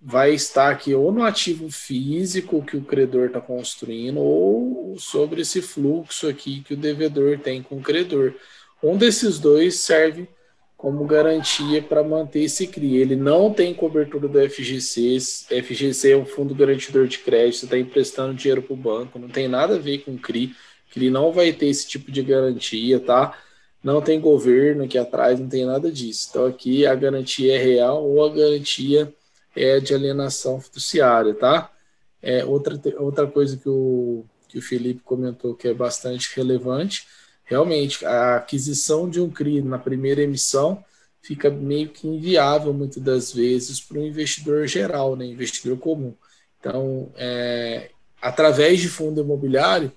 vai 0.01 0.33
estar 0.35 0.71
aqui 0.71 0.95
ou 0.95 1.13
no 1.13 1.23
ativo 1.23 1.71
físico 1.71 2.65
que 2.65 2.77
o 2.77 2.85
credor 2.85 3.27
está 3.27 3.41
construindo, 3.41 4.19
ou 4.19 4.97
sobre 4.99 5.43
esse 5.43 5.61
fluxo 5.61 6.29
aqui 6.29 6.63
que 6.63 6.75
o 6.75 6.77
devedor 6.77 7.39
tem 7.39 7.63
com 7.63 7.77
o 7.77 7.83
credor. 7.83 8.35
Um 8.83 8.97
desses 8.97 9.39
dois 9.39 9.77
serve 9.77 10.29
como 10.77 11.05
garantia 11.05 11.83
para 11.83 12.03
manter 12.03 12.45
esse 12.45 12.67
CRI. 12.67 12.97
Ele 12.97 13.15
não 13.15 13.53
tem 13.53 13.75
cobertura 13.75 14.27
do 14.27 14.49
FGC. 14.49 15.19
FGC 15.63 16.13
é 16.13 16.17
um 16.17 16.25
fundo 16.25 16.55
garantidor 16.55 17.07
de 17.07 17.19
crédito, 17.19 17.65
está 17.65 17.77
emprestando 17.77 18.33
dinheiro 18.33 18.63
para 18.63 18.73
o 18.73 18.77
banco, 18.77 19.19
não 19.19 19.29
tem 19.29 19.47
nada 19.47 19.75
a 19.75 19.79
ver 19.79 19.99
com 19.99 20.17
CRI 20.17 20.55
que 20.91 20.99
ele 20.99 21.11
não 21.11 21.33
vai 21.33 21.53
ter 21.53 21.67
esse 21.67 21.87
tipo 21.89 22.11
de 22.11 22.23
garantia, 22.23 23.01
tá? 23.01 23.39
Não 23.83 24.03
tem 24.03 24.21
governo 24.21 24.85
aqui 24.85 24.99
atrás, 24.99 25.41
não 25.41 25.49
tem 25.49 25.65
nada 25.65 25.91
disso. 25.91 26.29
Então 26.31 26.47
aqui 26.47 26.87
a 26.87 26.95
garantia 26.95 27.55
é 27.55 27.59
real 27.59 28.05
ou 28.05 28.25
a 28.25 28.35
garantia 28.35 29.15
é 29.57 29.81
de 29.81 29.95
alienação 29.95 30.61
fiduciária, 30.61 31.35
tá? 31.35 31.71
É 32.23 32.45
outra, 32.45 32.79
outra 32.99 33.27
coisa 33.27 33.57
que 33.57 33.69
o, 33.69 34.25
que 34.49 34.59
o 34.59 34.63
Felipe 34.63 35.01
comentou 35.03 35.55
que 35.55 35.69
é 35.69 35.75
bastante 35.75 36.35
relevante, 36.37 37.07
realmente 37.45 38.05
a 38.05 38.37
aquisição 38.37 39.09
de 39.09 39.21
um 39.21 39.31
CRI 39.31 39.63
na 39.63 39.79
primeira 39.79 40.23
emissão 40.23 40.85
fica 41.23 41.51
meio 41.51 41.89
que 41.89 42.07
inviável 42.07 42.73
muitas 42.73 43.03
das 43.03 43.33
vezes 43.33 43.81
para 43.81 43.99
o 43.99 44.07
investidor 44.07 44.67
geral, 44.67 45.17
né, 45.17 45.27
investidor 45.27 45.79
comum. 45.79 46.15
Então, 46.59 47.13
é, 47.17 47.91
através 48.21 48.81
de 48.81 48.89
fundo 48.89 49.21
imobiliário, 49.21 49.93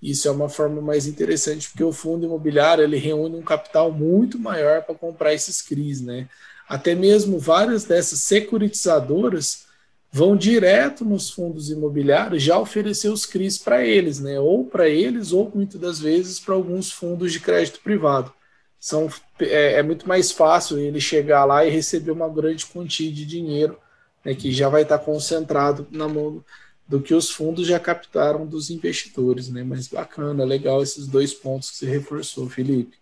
isso 0.00 0.28
é 0.28 0.30
uma 0.30 0.48
forma 0.48 0.80
mais 0.80 1.06
interessante, 1.06 1.68
porque 1.68 1.82
o 1.82 1.92
fundo 1.92 2.24
imobiliário 2.24 2.84
ele 2.84 2.96
reúne 2.96 3.36
um 3.36 3.42
capital 3.42 3.90
muito 3.90 4.38
maior 4.38 4.82
para 4.82 4.94
comprar 4.94 5.34
esses 5.34 5.60
CRIs, 5.60 6.00
né? 6.00 6.28
Até 6.68 6.94
mesmo 6.94 7.38
várias 7.38 7.84
dessas 7.84 8.20
securitizadoras 8.20 9.66
vão 10.10 10.36
direto 10.36 11.04
nos 11.04 11.30
fundos 11.30 11.70
imobiliários 11.70 12.42
já 12.42 12.58
oferecer 12.58 13.08
os 13.08 13.26
CRIs 13.26 13.58
para 13.58 13.84
eles, 13.84 14.20
né? 14.20 14.38
Ou 14.38 14.64
para 14.64 14.88
eles, 14.88 15.32
ou 15.32 15.50
muitas 15.52 15.80
das 15.80 15.98
vezes 15.98 16.38
para 16.38 16.54
alguns 16.54 16.92
fundos 16.92 17.32
de 17.32 17.40
crédito 17.40 17.80
privado. 17.80 18.32
São, 18.78 19.08
é, 19.40 19.74
é, 19.74 19.82
muito 19.82 20.06
mais 20.06 20.30
fácil 20.30 20.78
ele 20.78 21.00
chegar 21.00 21.44
lá 21.44 21.66
e 21.66 21.70
receber 21.70 22.12
uma 22.12 22.28
grande 22.28 22.64
quantia 22.66 23.10
de 23.10 23.26
dinheiro, 23.26 23.76
né, 24.24 24.34
que 24.34 24.52
já 24.52 24.68
vai 24.68 24.82
estar 24.82 24.98
concentrado 25.00 25.86
na 25.90 26.06
mão 26.06 26.44
do 26.88 27.00
que 27.00 27.12
os 27.12 27.30
fundos 27.30 27.66
já 27.66 27.78
captaram 27.78 28.46
dos 28.46 28.70
investidores, 28.70 29.50
né? 29.50 29.62
Mas 29.62 29.88
bacana, 29.88 30.42
legal 30.42 30.82
esses 30.82 31.06
dois 31.06 31.34
pontos 31.34 31.70
que 31.70 31.76
você 31.76 31.86
reforçou, 31.86 32.48
Felipe. 32.48 32.96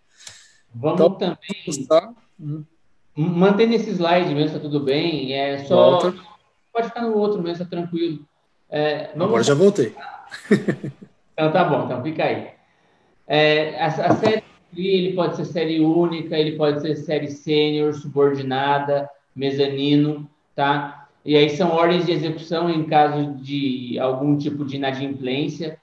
Vamos 0.75 1.01
então, 1.01 1.15
também. 1.15 1.87
Tá? 1.89 2.13
Hum. 2.39 2.65
Mantendo 3.15 3.75
esse 3.75 3.91
slide 3.91 4.35
mesmo, 4.35 4.57
tá 4.57 4.61
tudo 4.61 4.81
bem. 4.81 5.33
É 5.33 5.65
só. 5.65 6.01
Volta. 6.01 6.15
Pode 6.73 6.89
ficar 6.89 7.03
no 7.03 7.17
outro 7.17 7.41
mesmo, 7.41 7.65
tá 7.65 7.71
tranquilo. 7.71 8.27
É, 8.69 9.13
vamos... 9.13 9.29
Agora 9.29 9.43
já 9.45 9.55
voltei. 9.55 9.95
então 11.33 11.53
tá 11.53 11.65
bom, 11.65 11.85
então 11.85 12.03
fica 12.03 12.25
aí. 12.25 12.49
É, 13.27 13.81
a, 13.81 13.87
a 13.87 14.17
série 14.17 14.43
ele 14.77 15.15
pode 15.15 15.37
ser 15.37 15.45
série 15.47 15.81
única, 15.81 16.37
ele 16.37 16.57
pode 16.57 16.83
ser 16.83 16.97
série 16.97 17.29
sênior, 17.29 17.95
subordinada, 17.95 19.09
mezanino, 19.35 20.29
tá? 20.55 21.06
E 21.27 21.37
aí 21.37 21.51
são 21.51 21.73
ordens 21.73 22.07
de 22.07 22.13
execução 22.13 22.71
em 22.71 22.85
caso 22.85 23.35
de 23.43 23.99
algum 23.99 24.39
tipo 24.39 24.65
de 24.65 24.77
inadimplência. 24.77 25.77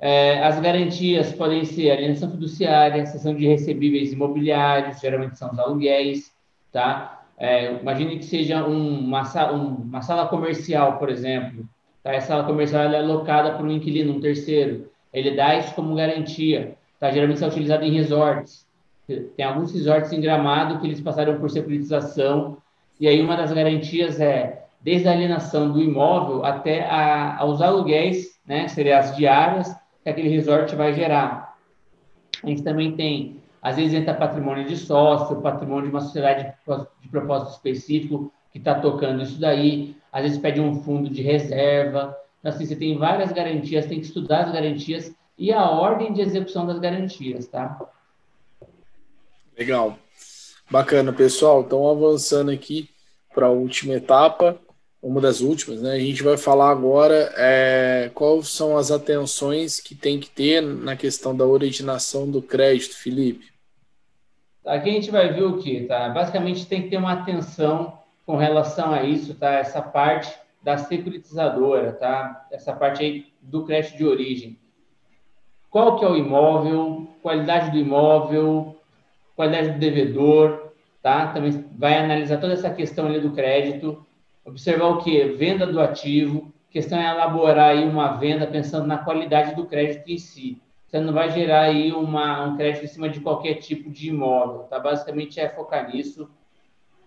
É, 0.00 0.42
as 0.42 0.58
garantias 0.58 1.32
podem 1.32 1.64
ser 1.64 1.92
alienação 1.92 2.28
fiduciária, 2.28 3.06
cessão 3.06 3.32
de 3.32 3.46
recebíveis 3.46 4.12
imobiliários, 4.12 4.98
geralmente 4.98 5.38
são 5.38 5.52
os 5.52 5.58
aluguéis, 5.60 6.32
tá? 6.72 7.22
É, 7.38 7.74
imagine 7.74 8.18
que 8.18 8.24
seja 8.24 8.66
um, 8.66 8.98
uma, 8.98 9.52
um, 9.52 9.66
uma, 9.76 10.02
sala 10.02 10.26
comercial, 10.26 10.98
por 10.98 11.08
exemplo. 11.08 11.64
Tá? 12.02 12.12
Essa 12.12 12.28
sala 12.28 12.42
comercial 12.42 12.82
é 12.82 12.98
alocada 12.98 13.56
por 13.56 13.64
um 13.64 13.70
inquilino, 13.70 14.14
um 14.14 14.20
terceiro. 14.20 14.90
Ele 15.12 15.36
dá 15.36 15.56
isso 15.58 15.72
como 15.76 15.94
garantia. 15.94 16.76
Tá? 16.98 17.12
Geralmente 17.12 17.42
é 17.42 17.46
utilizado 17.46 17.84
em 17.84 17.92
resorts. 17.92 18.66
Tem 19.06 19.46
alguns 19.46 19.72
resorts 19.72 20.12
em 20.12 20.20
Gramado 20.20 20.80
que 20.80 20.86
eles 20.88 21.00
passaram 21.00 21.38
por 21.38 21.50
securitização. 21.50 22.58
E 22.98 23.06
aí 23.06 23.20
uma 23.20 23.36
das 23.36 23.52
garantias 23.52 24.20
é 24.20 24.61
desde 24.82 25.08
a 25.08 25.12
alienação 25.12 25.70
do 25.70 25.80
imóvel 25.80 26.44
até 26.44 26.84
a, 26.84 27.38
aos 27.38 27.62
aluguéis, 27.62 28.38
né, 28.46 28.66
seriam 28.68 28.98
as 28.98 29.16
diárias 29.16 29.74
que 30.02 30.10
aquele 30.10 30.28
resort 30.28 30.74
vai 30.74 30.92
gerar. 30.92 31.56
A 32.42 32.46
gente 32.48 32.62
também 32.62 32.96
tem, 32.96 33.36
às 33.62 33.76
vezes 33.76 33.94
entra 33.94 34.14
patrimônio 34.14 34.66
de 34.66 34.76
sócio, 34.76 35.40
patrimônio 35.40 35.84
de 35.84 35.94
uma 35.94 36.00
sociedade 36.00 36.52
de 37.00 37.08
propósito 37.08 37.52
específico 37.52 38.32
que 38.50 38.58
está 38.58 38.74
tocando 38.74 39.22
isso 39.22 39.40
daí, 39.40 39.96
às 40.12 40.22
vezes 40.22 40.38
pede 40.38 40.60
um 40.60 40.82
fundo 40.82 41.08
de 41.08 41.22
reserva. 41.22 42.16
Então, 42.40 42.52
assim, 42.52 42.66
você 42.66 42.76
tem 42.76 42.98
várias 42.98 43.32
garantias, 43.32 43.86
tem 43.86 44.00
que 44.00 44.06
estudar 44.06 44.46
as 44.46 44.52
garantias 44.52 45.14
e 45.38 45.52
a 45.52 45.70
ordem 45.70 46.12
de 46.12 46.20
execução 46.20 46.66
das 46.66 46.78
garantias, 46.78 47.46
tá? 47.46 47.80
Legal. 49.56 49.96
Bacana, 50.70 51.12
pessoal. 51.12 51.62
Então, 51.62 51.88
avançando 51.88 52.50
aqui 52.50 52.90
para 53.34 53.46
a 53.46 53.50
última 53.50 53.94
etapa, 53.94 54.58
uma 55.02 55.20
das 55.20 55.40
últimas, 55.40 55.82
né? 55.82 55.94
A 55.94 55.98
gente 55.98 56.22
vai 56.22 56.36
falar 56.36 56.70
agora 56.70 57.32
é, 57.36 58.08
quais 58.14 58.48
são 58.48 58.76
as 58.76 58.92
atenções 58.92 59.80
que 59.80 59.96
tem 59.96 60.20
que 60.20 60.30
ter 60.30 60.62
na 60.62 60.94
questão 60.94 61.36
da 61.36 61.44
originação 61.44 62.30
do 62.30 62.40
crédito, 62.40 62.94
Felipe. 62.94 63.50
Aqui 64.64 64.90
a 64.90 64.92
gente 64.92 65.10
vai 65.10 65.32
ver 65.32 65.42
o 65.42 65.58
que, 65.58 65.80
tá? 65.86 66.08
Basicamente 66.10 66.66
tem 66.66 66.82
que 66.82 66.90
ter 66.90 66.98
uma 66.98 67.14
atenção 67.14 67.98
com 68.24 68.36
relação 68.36 68.92
a 68.92 69.02
isso, 69.02 69.34
tá? 69.34 69.50
Essa 69.54 69.82
parte 69.82 70.32
da 70.62 70.78
securitizadora, 70.78 71.92
tá? 71.92 72.46
Essa 72.52 72.72
parte 72.72 73.02
aí 73.02 73.26
do 73.40 73.64
crédito 73.64 73.96
de 73.96 74.06
origem. 74.06 74.56
Qual 75.68 75.98
que 75.98 76.04
é 76.04 76.08
o 76.08 76.16
imóvel, 76.16 77.08
qualidade 77.20 77.72
do 77.72 77.78
imóvel, 77.78 78.76
qualidade 79.34 79.70
do 79.70 79.78
devedor, 79.80 80.68
tá? 81.02 81.32
Também 81.32 81.64
vai 81.76 81.98
analisar 81.98 82.38
toda 82.38 82.52
essa 82.52 82.70
questão 82.70 83.06
ali 83.06 83.18
do 83.18 83.32
crédito, 83.32 84.06
observar 84.44 84.88
o 84.88 84.98
que? 84.98 85.24
Venda 85.24 85.66
do 85.66 85.80
ativo, 85.80 86.52
questão 86.70 86.98
é 86.98 87.10
elaborar 87.10 87.70
aí 87.70 87.84
uma 87.84 88.12
venda 88.12 88.46
pensando 88.46 88.86
na 88.86 88.98
qualidade 88.98 89.54
do 89.54 89.66
crédito 89.66 90.08
em 90.08 90.18
si. 90.18 90.60
Você 90.86 91.00
não 91.00 91.12
vai 91.12 91.30
gerar 91.30 91.62
aí 91.62 91.92
uma, 91.92 92.44
um 92.44 92.56
crédito 92.56 92.84
em 92.84 92.88
cima 92.88 93.08
de 93.08 93.20
qualquer 93.20 93.54
tipo 93.54 93.90
de 93.90 94.08
imóvel, 94.08 94.64
tá? 94.64 94.78
Basicamente 94.78 95.40
é 95.40 95.48
focar 95.48 95.90
nisso. 95.90 96.28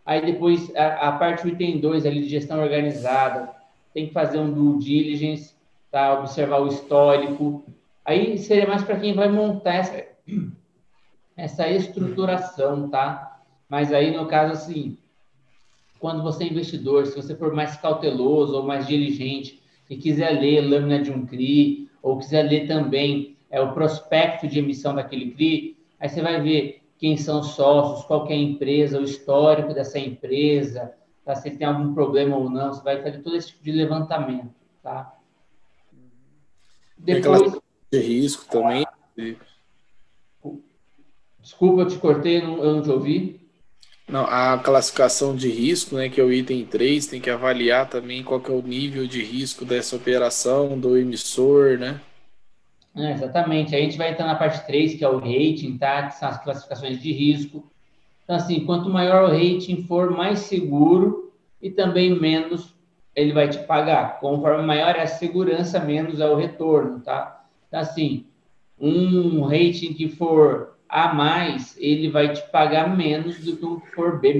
Aí 0.06 0.26
depois 0.26 0.76
a, 0.76 1.10
a 1.10 1.12
parte 1.14 1.44
do 1.44 1.50
item 1.50 1.80
2 1.80 2.06
ali 2.06 2.22
de 2.22 2.30
gestão 2.30 2.62
organizada, 2.62 3.54
tem 3.94 4.08
que 4.08 4.14
fazer 4.14 4.40
um 4.40 4.52
due 4.52 4.80
diligence, 4.80 5.56
tá? 5.92 6.20
Observar 6.20 6.62
o 6.62 6.68
histórico. 6.68 7.64
Aí 8.04 8.38
seria 8.38 8.68
mais 8.68 8.84
para 8.84 9.00
quem 9.00 9.14
vai 9.14 9.30
montar 9.30 9.76
essa, 9.76 10.06
essa 11.36 11.68
estruturação, 11.70 12.90
tá? 12.90 13.40
Mas 13.70 13.94
aí 13.94 14.16
no 14.16 14.28
caso 14.28 14.54
assim, 14.54 14.98
quando 16.00 16.24
você 16.24 16.44
é 16.44 16.48
investidor, 16.48 17.06
se 17.06 17.16
você 17.16 17.36
for 17.36 17.54
mais 17.54 17.76
cauteloso 17.78 18.56
ou 18.56 18.64
mais 18.64 18.88
diligente 18.88 19.62
e 19.90 19.96
quiser 19.98 20.40
ler 20.40 20.62
lâmina 20.62 21.02
de 21.02 21.12
um 21.12 21.26
CRI 21.26 21.90
ou 22.02 22.18
quiser 22.18 22.44
ler 22.44 22.68
também 22.68 23.38
é, 23.50 23.62
o 23.62 23.74
prospecto 23.74 24.48
de 24.48 24.60
emissão 24.60 24.96
daquele 24.96 25.32
CRI, 25.32 25.78
aí 26.00 26.10
você 26.10 26.22
vai 26.22 26.42
ver 26.42 26.82
quem 26.98 27.18
são 27.18 27.40
os 27.40 27.48
sócios, 27.50 28.06
qual 28.06 28.28
é 28.28 28.34
a 28.34 28.38
empresa, 28.38 29.00
o 29.00 29.04
histórico 29.04 29.74
dessa 29.74 30.00
empresa, 30.00 30.94
tá? 31.24 31.36
se 31.36 31.52
tem 31.52 31.68
algum 31.68 31.94
problema 31.94 32.36
ou 32.36 32.50
não, 32.50 32.74
você 32.74 32.84
vai 32.84 33.02
fazer 33.02 33.20
todo 33.20 33.36
esse 33.36 33.48
tipo 33.48 33.64
de 33.64 33.72
levantamento, 33.72 34.54
tá? 34.82 35.18
Depois... 36.98 37.60
De 37.92 38.00
risco 38.00 38.46
também. 38.50 38.86
Desculpa, 41.40 41.82
eu 41.82 41.88
te 41.88 41.98
cortei, 42.00 42.42
eu 42.42 42.76
não 42.76 42.82
te 42.82 42.90
ouvi. 42.90 43.45
Não, 44.08 44.24
a 44.26 44.60
classificação 44.60 45.36
de 45.36 45.50
risco, 45.50 45.96
né, 45.96 46.10
que 46.10 46.22
é 46.22 46.24
o 46.24 46.32
item 46.32 46.64
3, 46.66 47.08
tem 47.08 47.20
que 47.20 47.30
avaliar 47.30 47.90
também 47.90 48.24
qual 48.24 48.40
que 48.40 48.52
é 48.52 48.54
o 48.54 48.62
nível 48.62 49.08
de 49.08 49.24
risco 49.24 49.66
dessa 49.66 49.96
operação, 49.96 50.80
do 50.80 50.96
emissor, 50.96 51.78
né? 51.80 52.00
É, 52.96 53.12
exatamente. 53.12 53.76
Aí 53.76 53.82
a 53.82 53.84
gente 53.84 53.98
vai 53.98 54.12
entrar 54.12 54.28
na 54.28 54.36
parte 54.36 54.66
3, 54.66 54.94
que 54.94 55.04
é 55.04 55.10
o 55.10 55.18
rating, 55.18 55.78
tá? 55.78 56.08
Que 56.08 56.16
são 56.16 56.30
as 56.30 56.42
classificações 56.42 57.02
de 57.02 57.12
risco. 57.12 57.70
Então, 58.24 58.36
assim, 58.36 58.64
quanto 58.66 58.90
maior 58.90 59.24
o 59.24 59.34
rating 59.34 59.84
for, 59.84 60.12
mais 60.12 60.40
seguro 60.40 61.34
e 61.62 61.70
também 61.70 62.18
menos 62.18 62.74
ele 63.16 63.34
vai 63.34 63.50
te 63.50 63.58
pagar. 63.60 64.20
Conforme 64.20 64.64
maior 64.64 64.96
é 64.96 65.02
a 65.02 65.08
segurança, 65.08 65.80
menos 65.80 66.20
é 66.20 66.28
o 66.28 66.36
retorno, 66.36 67.00
tá? 67.00 67.44
Então, 67.68 67.80
assim, 67.80 68.26
um 68.80 69.42
rating 69.44 69.94
que 69.94 70.10
for 70.10 70.75
A+, 70.96 71.58
ele 71.78 72.10
vai 72.10 72.32
te 72.32 72.42
pagar 72.50 72.96
menos 72.96 73.38
do 73.40 73.58
que 73.58 73.66
um 73.66 73.82
for 73.94 74.18
B-, 74.20 74.34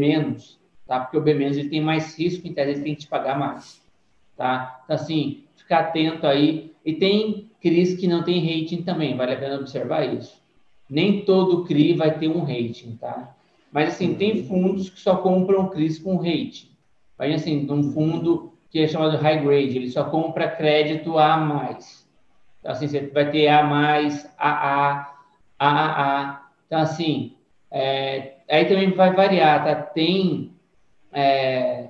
tá? 0.88 1.02
Porque 1.02 1.18
o 1.18 1.22
B- 1.22 1.32
ele 1.32 1.68
tem 1.68 1.82
mais 1.82 2.18
risco, 2.18 2.48
então 2.48 2.64
ele 2.64 2.80
tem 2.80 2.96
que 2.96 3.02
te 3.02 3.08
pagar 3.08 3.38
mais, 3.38 3.82
tá? 4.38 4.82
Então, 4.86 4.96
assim, 4.96 5.44
ficar 5.58 5.80
atento 5.80 6.26
aí. 6.26 6.72
E 6.86 6.94
tem 6.94 7.52
CRIs 7.62 7.96
que 7.96 8.08
não 8.08 8.24
tem 8.24 8.40
rating 8.40 8.84
também, 8.84 9.18
vale 9.18 9.34
a 9.34 9.38
pena 9.38 9.60
observar 9.60 10.06
isso. 10.14 10.42
Nem 10.90 11.26
todo 11.26 11.66
CRI 11.66 11.94
vai 11.94 12.18
ter 12.18 12.30
um 12.30 12.46
rating, 12.46 12.96
tá? 13.02 13.36
Mas, 13.70 13.90
assim, 13.90 14.14
tem 14.16 14.38
uhum. 14.38 14.46
fundos 14.46 14.90
que 14.90 15.00
só 15.00 15.18
compram 15.18 15.68
CRIs 15.68 16.00
com 16.00 16.16
rating. 16.16 16.70
Vai, 17.18 17.34
assim, 17.34 17.70
um 17.70 17.92
fundo 17.92 18.54
que 18.70 18.80
é 18.80 18.88
chamado 18.88 19.18
high 19.18 19.42
grade, 19.44 19.78
ele 19.78 19.90
só 19.90 20.06
compra 20.06 20.50
crédito 20.50 21.18
A+. 21.18 21.38
Então, 22.60 22.72
assim, 22.72 22.88
você 22.88 23.02
vai 23.08 23.30
ter 23.30 23.48
A+, 23.50 23.62
AA, 24.38 25.16
AAA. 25.60 26.45
Então, 26.66 26.80
assim, 26.80 27.36
é, 27.72 28.36
aí 28.50 28.66
também 28.66 28.92
vai 28.92 29.14
variar, 29.14 29.64
tá? 29.64 29.76
Tem 29.76 30.54
é, 31.12 31.90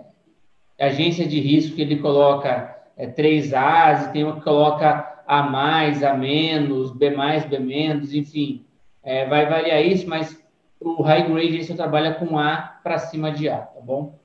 agência 0.80 1.28
de 1.28 1.40
risco 1.40 1.76
que 1.76 1.82
ele 1.82 1.98
coloca 1.98 2.76
é, 2.98 3.08
3As, 3.08 4.10
e 4.10 4.14
tem 4.14 4.24
uma 4.24 4.36
que 4.36 4.44
coloca 4.44 5.24
A 5.28 5.44
mais, 5.44 6.04
A 6.04 6.14
menos, 6.14 6.92
B 6.92 7.12
mais, 7.12 7.46
B 7.46 7.60
menos, 7.60 8.14
enfim. 8.14 8.66
É, 9.04 9.26
vai 9.28 9.46
variar 9.48 9.82
isso, 9.82 10.08
mas 10.10 10.38
o 10.80 11.02
high 11.02 11.28
grade 11.28 11.64
você 11.64 11.74
trabalha 11.74 12.14
com 12.16 12.38
A 12.38 12.58
para 12.84 12.98
cima 12.98 13.32
de 13.32 13.50
A, 13.50 13.58
tá 13.58 13.80
bom? 13.82 14.18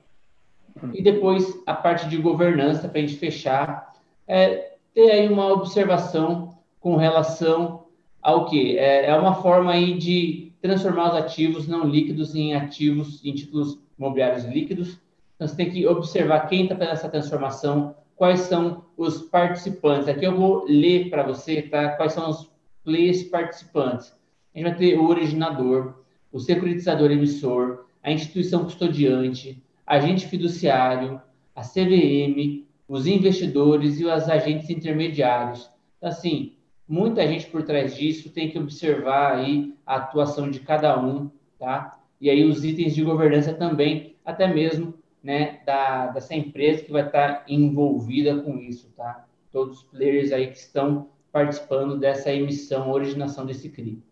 E 0.93 1.01
depois 1.01 1.61
a 1.65 1.73
parte 1.73 2.07
de 2.07 2.17
governança, 2.17 2.87
para 2.87 2.99
a 2.99 3.01
gente 3.01 3.17
fechar, 3.17 3.93
é 4.27 4.73
ter 4.93 5.11
aí 5.11 5.27
uma 5.27 5.51
observação 5.51 6.57
com 6.79 6.95
relação 6.95 7.85
ao 8.21 8.45
que? 8.45 8.77
É, 8.77 9.07
é 9.07 9.15
uma 9.15 9.35
forma 9.35 9.71
aí 9.71 9.97
de 9.97 10.51
transformar 10.61 11.11
os 11.11 11.15
ativos 11.15 11.67
não 11.67 11.83
líquidos 11.87 12.35
em 12.35 12.53
ativos, 12.53 13.23
em 13.25 13.33
títulos 13.33 13.79
imobiliários 13.97 14.45
líquidos. 14.45 14.99
Então, 15.35 15.47
você 15.47 15.55
tem 15.55 15.71
que 15.71 15.87
observar 15.87 16.47
quem 16.47 16.63
está 16.63 16.75
fazendo 16.75 16.93
essa 16.93 17.09
transformação, 17.09 17.95
quais 18.15 18.41
são 18.41 18.85
os 18.95 19.23
participantes. 19.23 20.07
Aqui 20.07 20.25
eu 20.25 20.35
vou 20.35 20.65
ler 20.67 21.09
para 21.09 21.23
você, 21.23 21.63
tá? 21.63 21.89
Quais 21.89 22.13
são 22.13 22.29
os 22.29 22.51
players 22.83 23.23
participantes. 23.23 24.13
A 24.53 24.57
gente 24.57 24.69
vai 24.69 24.77
ter 24.77 24.97
o 24.97 25.07
originador, 25.07 25.95
o 26.31 26.39
securitizador 26.39 27.11
emissor, 27.11 27.85
a 28.03 28.11
instituição 28.11 28.63
custodiante, 28.63 29.63
agente 29.85 30.27
fiduciário, 30.27 31.21
a 31.55 31.61
CVM, 31.61 32.65
os 32.87 33.07
investidores 33.07 33.99
e 33.99 34.05
os 34.05 34.29
agentes 34.29 34.69
intermediários. 34.69 35.69
Então, 35.97 36.09
assim, 36.09 36.53
muita 36.91 37.25
gente 37.25 37.47
por 37.47 37.63
trás 37.63 37.95
disso 37.95 38.29
tem 38.29 38.51
que 38.51 38.59
observar 38.59 39.37
aí 39.37 39.73
a 39.85 39.95
atuação 39.95 40.51
de 40.51 40.59
cada 40.59 41.01
um, 41.01 41.31
tá? 41.57 41.97
E 42.19 42.29
aí 42.29 42.43
os 42.43 42.65
itens 42.65 42.93
de 42.93 43.01
governança 43.01 43.53
também, 43.53 44.17
até 44.25 44.45
mesmo 44.45 44.93
né, 45.23 45.61
da, 45.65 46.07
dessa 46.07 46.35
empresa 46.35 46.83
que 46.83 46.91
vai 46.91 47.05
estar 47.05 47.45
envolvida 47.47 48.41
com 48.41 48.57
isso, 48.57 48.91
tá? 48.97 49.25
Todos 49.53 49.77
os 49.77 49.83
players 49.83 50.33
aí 50.33 50.47
que 50.47 50.57
estão 50.57 51.09
participando 51.31 51.97
dessa 51.97 52.29
emissão, 52.29 52.91
originação 52.91 53.45
desse 53.45 53.69
CRI. 53.69 54.03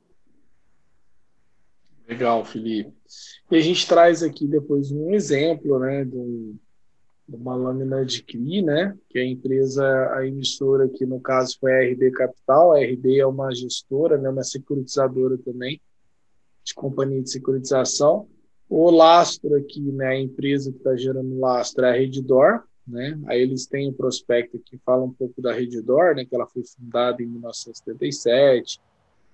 Legal, 2.07 2.45
Felipe. 2.45 2.93
E 3.51 3.57
a 3.57 3.61
gente 3.61 3.85
traz 3.87 4.23
aqui 4.23 4.47
depois 4.47 4.89
um 4.89 5.13
exemplo, 5.13 5.79
né, 5.79 6.05
de, 6.05 6.55
uma 7.31 7.55
lâmina 7.55 8.05
de 8.05 8.23
CRI, 8.23 8.61
né, 8.61 8.97
que 9.09 9.19
a 9.19 9.25
empresa, 9.25 9.85
a 10.15 10.25
emissora 10.25 10.85
aqui 10.85 11.05
no 11.05 11.19
caso 11.19 11.57
foi 11.59 11.71
a 11.71 11.91
RD 11.91 12.11
Capital, 12.11 12.73
a 12.73 12.79
RD 12.79 13.19
é 13.19 13.25
uma 13.25 13.53
gestora, 13.53 14.17
né, 14.17 14.29
uma 14.29 14.43
securitizadora 14.43 15.37
também, 15.37 15.79
de 16.63 16.73
companhia 16.73 17.21
de 17.21 17.31
securitização, 17.31 18.27
o 18.69 18.91
lastro 18.91 19.55
aqui, 19.55 19.81
né, 19.81 20.07
a 20.07 20.19
empresa 20.19 20.71
que 20.71 20.77
está 20.77 20.95
gerando 20.95 21.39
lastro 21.39 21.85
é 21.85 21.89
a 21.89 21.93
Reddor, 21.93 22.63
né? 22.87 23.19
Aí 23.27 23.41
eles 23.41 23.65
têm 23.65 23.89
um 23.89 23.93
prospecto 23.93 24.59
que 24.59 24.77
fala 24.79 25.03
um 25.03 25.11
pouco 25.11 25.41
da 25.41 25.53
Reddor, 25.53 26.15
né, 26.15 26.25
que 26.25 26.35
ela 26.35 26.47
foi 26.47 26.63
fundada 26.63 27.21
em 27.21 27.25
1977. 27.25 28.79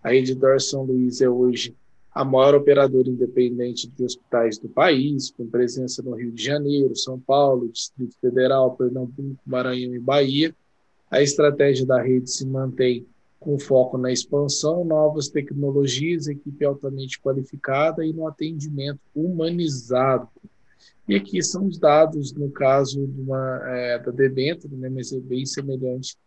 A 0.01 0.10
Reddor 0.10 0.62
São 0.62 0.84
Luís 0.84 1.19
é 1.19 1.29
hoje 1.29 1.75
a 2.15 2.23
maior 2.23 2.56
operadora 2.56 3.10
independente 3.10 3.89
de 3.89 4.06
hospitais 4.06 4.58
do 4.58 4.69
país, 4.69 5.30
com 5.32 5.45
presença 5.45 6.01
no 6.01 6.15
Rio 6.15 6.32
de 6.32 6.41
Janeiro, 6.41 6.95
São 6.95 7.19
Paulo, 7.19 7.67
Distrito 7.67 8.15
Federal, 8.21 8.73
Pernambuco, 8.78 9.38
Maranhão 9.45 9.93
e 9.93 9.99
Bahia. 9.99 10.56
A 11.12 11.21
estratégia 11.21 11.86
da 11.86 12.01
rede 12.01 12.32
se 12.32 12.47
mantém 12.47 13.06
com 13.38 13.60
foco 13.60 13.97
na 13.97 14.13
expansão, 14.13 14.86
novas 14.86 15.28
tecnologias, 15.28 16.28
equipe 16.28 16.63
altamente 16.63 17.19
qualificada 17.19 18.06
e 18.06 18.13
no 18.13 18.25
atendimento 18.25 19.01
humanizado. 19.13 20.30
E 21.10 21.15
aqui 21.15 21.43
são 21.43 21.65
os 21.65 21.78
dados, 21.78 22.32
no 22.32 22.49
caso 22.49 23.06
de 23.06 23.21
uma, 23.21 23.60
é, 23.65 23.99
da 23.99 24.12
debênture, 24.12 24.73
né, 24.73 24.88
mas 24.88 25.12
é 25.12 25.19
bem 25.19 25.45
semelhante 25.45 26.17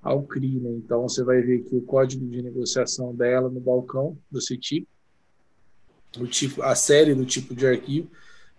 ao 0.00 0.22
CRI. 0.22 0.58
Né? 0.58 0.70
Então, 0.70 1.02
você 1.02 1.22
vai 1.22 1.42
ver 1.42 1.60
aqui 1.60 1.76
o 1.76 1.82
código 1.82 2.26
de 2.26 2.40
negociação 2.40 3.14
dela 3.14 3.50
no 3.50 3.60
balcão 3.60 4.16
do 4.30 4.40
CITIP, 4.40 4.88
o 6.16 6.26
tipo, 6.26 6.62
a 6.62 6.74
série 6.74 7.14
do 7.14 7.24
tipo 7.24 7.54
de 7.54 7.66
arquivo 7.66 8.10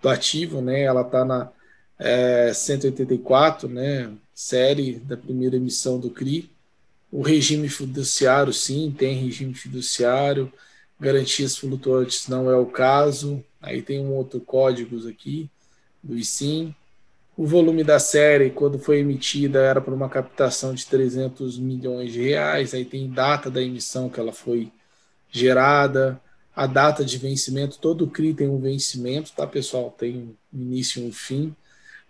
do 0.01 0.09
ativo, 0.09 0.61
né? 0.61 0.83
ela 0.83 1.01
está 1.01 1.25
na 1.25 1.51
é, 1.97 2.53
184, 2.53 3.67
né? 3.67 4.11
série 4.33 4.99
da 4.99 5.17
primeira 5.17 5.57
emissão 5.57 5.99
do 5.99 6.09
CRI, 6.09 6.49
o 7.11 7.21
regime 7.21 7.67
fiduciário, 7.67 8.53
sim, 8.53 8.93
tem 8.95 9.15
regime 9.15 9.53
fiduciário. 9.53 10.51
Garantias 10.99 11.57
flutuantes 11.57 12.27
não 12.27 12.49
é 12.49 12.55
o 12.55 12.67
caso. 12.67 13.43
Aí 13.61 13.81
tem 13.81 13.99
um 13.99 14.13
outro 14.13 14.39
códigos 14.39 15.07
aqui 15.07 15.49
do 16.03 16.15
ISIM. 16.15 16.73
O 17.35 17.47
volume 17.47 17.83
da 17.83 17.99
série, 17.99 18.51
quando 18.51 18.77
foi 18.77 18.99
emitida, 18.99 19.59
era 19.59 19.81
para 19.81 19.93
uma 19.93 20.09
captação 20.09 20.73
de 20.73 20.85
300 20.85 21.57
milhões 21.57 22.11
de 22.11 22.21
reais. 22.21 22.73
Aí 22.73 22.85
tem 22.85 23.09
data 23.09 23.49
da 23.49 23.61
emissão 23.61 24.09
que 24.09 24.19
ela 24.19 24.33
foi 24.33 24.71
gerada. 25.31 26.21
A 26.59 26.67
data 26.67 27.05
de 27.05 27.17
vencimento. 27.17 27.79
Todo 27.79 28.05
CRI 28.05 28.33
tem 28.33 28.49
um 28.49 28.59
vencimento, 28.59 29.31
tá, 29.33 29.47
pessoal? 29.47 29.95
Tem 29.97 30.35
um 30.53 30.59
início 30.59 31.01
e 31.01 31.07
um 31.07 31.11
fim. 31.13 31.55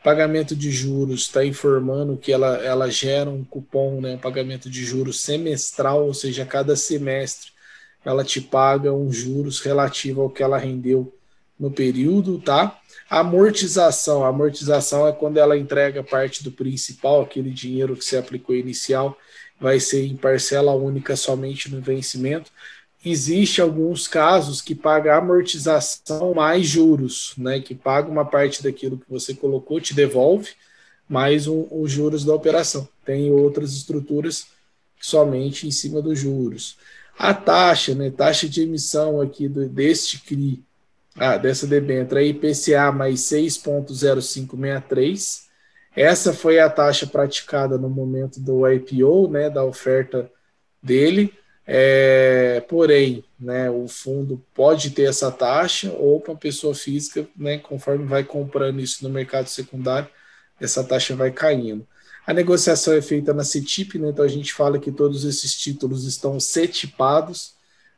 Pagamento 0.04 0.56
de 0.56 0.72
juros 0.72 1.22
está 1.22 1.46
informando 1.46 2.18
que 2.18 2.32
ela, 2.32 2.58
ela 2.58 2.90
gera 2.90 3.30
um 3.30 3.44
cupom, 3.44 4.02
né, 4.02 4.16
um 4.16 4.18
pagamento 4.18 4.68
de 4.68 4.84
juros 4.84 5.20
semestral, 5.20 6.04
ou 6.04 6.16
seja, 6.16 6.48
cada 6.48 6.76
semestre 6.76 7.52
ela 8.04 8.24
te 8.24 8.42
paga 8.42 8.92
um 8.92 9.12
juros 9.12 9.60
relativo 9.60 10.22
ao 10.22 10.32
que 10.32 10.42
ela 10.42 10.58
rendeu 10.58 11.14
no 11.60 11.70
período, 11.70 12.40
tá? 12.40 12.80
Amortização, 13.08 14.26
amortização 14.26 15.08
é 15.08 15.12
quando 15.12 15.38
ela 15.38 15.56
entrega 15.58 16.02
parte 16.02 16.44
do 16.44 16.52
principal, 16.52 17.22
aquele 17.22 17.52
dinheiro 17.52 17.96
que 17.96 18.04
você 18.04 18.18
aplicou 18.18 18.56
inicial, 18.56 19.16
vai 19.60 19.80
ser 19.80 20.08
em 20.08 20.16
parcela 20.16 20.74
única 20.74 21.16
somente 21.16 21.70
no 21.70 21.82
vencimento. 21.82 22.50
Existe 23.04 23.62
alguns 23.62 24.08
casos 24.08 24.62
que 24.62 24.76
paga 24.76 25.18
amortização 25.18 26.34
mais 26.34 26.68
juros, 26.68 27.34
né? 27.38 27.60
Que 27.62 27.74
paga 27.74 28.10
uma 28.10 28.26
parte 28.26 28.62
daquilo 28.62 28.98
que 28.98 29.10
você 29.10 29.34
colocou, 29.34 29.80
te 29.80 29.94
devolve, 29.94 30.50
mais 31.08 31.48
um, 31.48 31.66
os 31.72 31.90
juros 31.92 32.26
da 32.26 32.34
operação. 32.34 32.90
Tem 33.06 33.32
outras 33.32 33.72
estruturas 33.74 34.48
somente 35.00 35.66
em 35.66 35.72
cima 35.72 36.02
dos 36.02 36.20
juros. 36.20 36.78
A 37.18 37.34
taxa, 37.34 37.96
né? 37.96 38.12
Taxa 38.12 38.50
de 38.50 38.64
emissão 38.64 39.22
aqui 39.22 39.48
do, 39.48 39.70
deste 39.70 40.20
CRI, 40.20 40.62
ah, 41.16 41.38
dessa 41.38 41.66
debênture, 41.66 42.22
é 42.22 42.28
IPCA 42.28 42.92
mais 42.92 43.22
6,0563. 43.22 45.48
Essa 45.96 46.34
foi 46.34 46.60
a 46.60 46.70
taxa 46.70 47.08
praticada 47.08 47.78
no 47.78 47.90
momento 47.90 48.40
do 48.40 48.70
IPO, 48.70 49.30
né, 49.30 49.50
da 49.50 49.66
oferta 49.66 50.32
dele. 50.82 51.34
É, 51.72 52.62
porém, 52.62 53.24
né, 53.40 53.70
o 53.70 53.88
fundo 53.88 54.44
pode 54.56 54.90
ter 54.90 55.04
essa 55.04 55.32
taxa 55.32 55.94
ou 55.94 56.20
para 56.20 56.34
a 56.34 56.38
pessoa 56.38 56.74
física, 56.74 57.28
né, 57.38 57.60
conforme 57.60 58.08
vai 58.08 58.24
comprando 58.24 58.80
isso 58.80 59.04
no 59.04 59.10
mercado 59.14 59.48
secundário, 59.48 60.10
essa 60.60 60.84
taxa 60.84 61.16
vai 61.16 61.30
caindo. 61.30 61.88
A 62.26 62.34
negociação 62.34 62.96
é 62.96 63.04
feita 63.04 63.36
na 63.36 63.44
CETIP, 63.44 64.00
né, 64.00 64.10
então 64.10 64.26
a 64.26 64.28
gente 64.28 64.52
fala 64.52 64.80
que 64.80 64.92
todos 64.92 65.24
esses 65.24 65.54
títulos 65.54 66.06
estão 66.06 66.40
cetipados, 66.40 67.54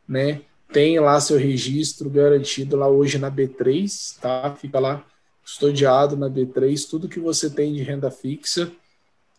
né, 0.06 0.42
tem 0.70 1.00
lá 1.00 1.22
seu 1.22 1.38
registro 1.38 2.10
garantido 2.10 2.76
lá 2.76 2.90
hoje 2.90 3.18
na 3.18 3.32
B3, 3.32 4.20
tá? 4.20 4.54
Fica 4.60 4.80
lá 4.80 5.06
custodiado 5.42 6.18
na 6.18 6.30
B3, 6.30 6.90
tudo 6.90 7.08
que 7.08 7.22
você 7.22 7.50
tem 7.50 7.74
de 7.74 7.84
renda 7.84 8.12
fixa, 8.12 8.70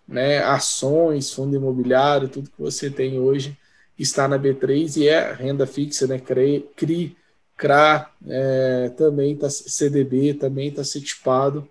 né, 0.09 0.39
ações, 0.39 1.31
fundo 1.31 1.55
imobiliário, 1.55 2.31
tudo 2.31 2.49
que 2.49 2.61
você 2.61 2.89
tem 2.89 3.19
hoje 3.19 3.59
está 3.99 4.27
na 4.27 4.39
B3 4.39 4.97
e 4.97 5.09
é 5.09 5.33
renda 5.33 5.67
fixa, 5.67 6.07
né, 6.07 6.19
CRI, 6.19 6.67
CRI 6.77 7.17
CRA, 7.57 8.11
é, 8.27 8.89
também 8.97 9.35
está 9.35 9.49
CDB, 9.49 10.35
também 10.35 10.69
está 10.69 10.83
setipado 10.83 11.69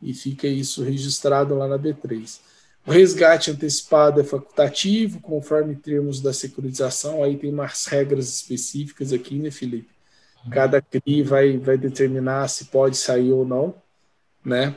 e 0.00 0.14
fica 0.14 0.46
isso 0.46 0.82
registrado 0.82 1.54
lá 1.54 1.68
na 1.68 1.78
B3. 1.78 2.40
O 2.86 2.90
resgate 2.90 3.50
antecipado 3.50 4.20
é 4.20 4.24
facultativo, 4.24 5.20
conforme 5.20 5.74
termos 5.74 6.20
da 6.20 6.32
securitização, 6.32 7.22
aí 7.22 7.36
tem 7.36 7.52
umas 7.52 7.86
regras 7.86 8.28
específicas 8.28 9.12
aqui, 9.12 9.38
né, 9.38 9.50
Felipe? 9.50 9.90
Cada 10.50 10.80
CRI 10.80 11.22
vai, 11.22 11.58
vai 11.58 11.76
determinar 11.76 12.46
se 12.48 12.66
pode 12.66 12.96
sair 12.96 13.32
ou 13.32 13.44
não, 13.44 13.74
né? 14.44 14.76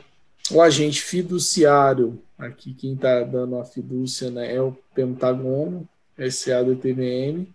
O 0.50 0.60
agente 0.60 1.00
fiduciário, 1.00 2.20
aqui 2.36 2.74
quem 2.74 2.94
está 2.94 3.22
dando 3.22 3.56
a 3.56 3.64
fidúcia 3.64 4.30
né, 4.32 4.52
é 4.52 4.60
o 4.60 4.76
Pentagono, 4.94 5.88
SADTVM. 6.28 7.46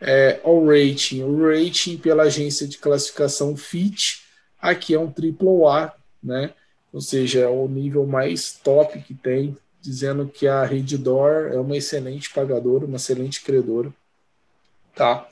É, 0.00 0.40
o 0.44 0.66
rating, 0.66 1.22
o 1.22 1.48
rating 1.48 1.96
pela 1.96 2.24
agência 2.24 2.66
de 2.66 2.78
classificação 2.78 3.56
FIT, 3.56 4.22
aqui 4.60 4.94
é 4.94 4.98
um 4.98 5.12
AAA, 5.12 5.94
né? 6.22 6.52
Ou 6.92 7.00
seja, 7.00 7.40
é 7.40 7.48
o 7.48 7.66
nível 7.66 8.06
mais 8.06 8.52
top 8.52 9.00
que 9.00 9.14
tem 9.14 9.56
dizendo 9.84 10.26
que 10.26 10.46
a 10.46 10.64
Reddor 10.64 11.50
é 11.52 11.58
uma 11.58 11.76
excelente 11.76 12.32
pagadora, 12.32 12.86
uma 12.86 12.96
excelente 12.96 13.42
credora. 13.42 13.92
Tá? 14.94 15.28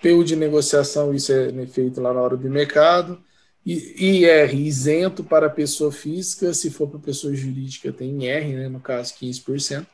PU 0.00 0.22
de 0.22 0.36
negociação, 0.36 1.12
isso 1.12 1.32
é 1.32 1.66
feito 1.66 2.00
lá 2.00 2.14
na 2.14 2.20
hora 2.20 2.36
do 2.36 2.48
mercado. 2.48 3.20
IR 3.64 4.54
isento 4.54 5.24
para 5.24 5.50
pessoa 5.50 5.90
física, 5.90 6.52
se 6.54 6.70
for 6.70 6.88
para 6.88 6.98
pessoa 6.98 7.34
jurídica 7.34 7.92
tem 7.92 8.24
IR, 8.24 8.56
né, 8.56 8.68
no 8.68 8.80
caso 8.80 9.14
15%. 9.14 9.86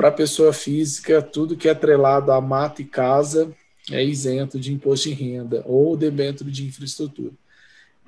Para 0.00 0.10
pessoa 0.10 0.50
física, 0.50 1.20
tudo 1.20 1.54
que 1.54 1.68
é 1.68 1.72
atrelado 1.72 2.32
a 2.32 2.40
mata 2.40 2.80
e 2.80 2.86
casa 2.86 3.54
é 3.90 4.02
isento 4.02 4.58
de 4.58 4.72
imposto 4.72 5.10
de 5.10 5.14
renda 5.14 5.62
ou 5.66 5.94
debênture 5.94 6.50
de 6.50 6.64
infraestrutura. 6.64 7.32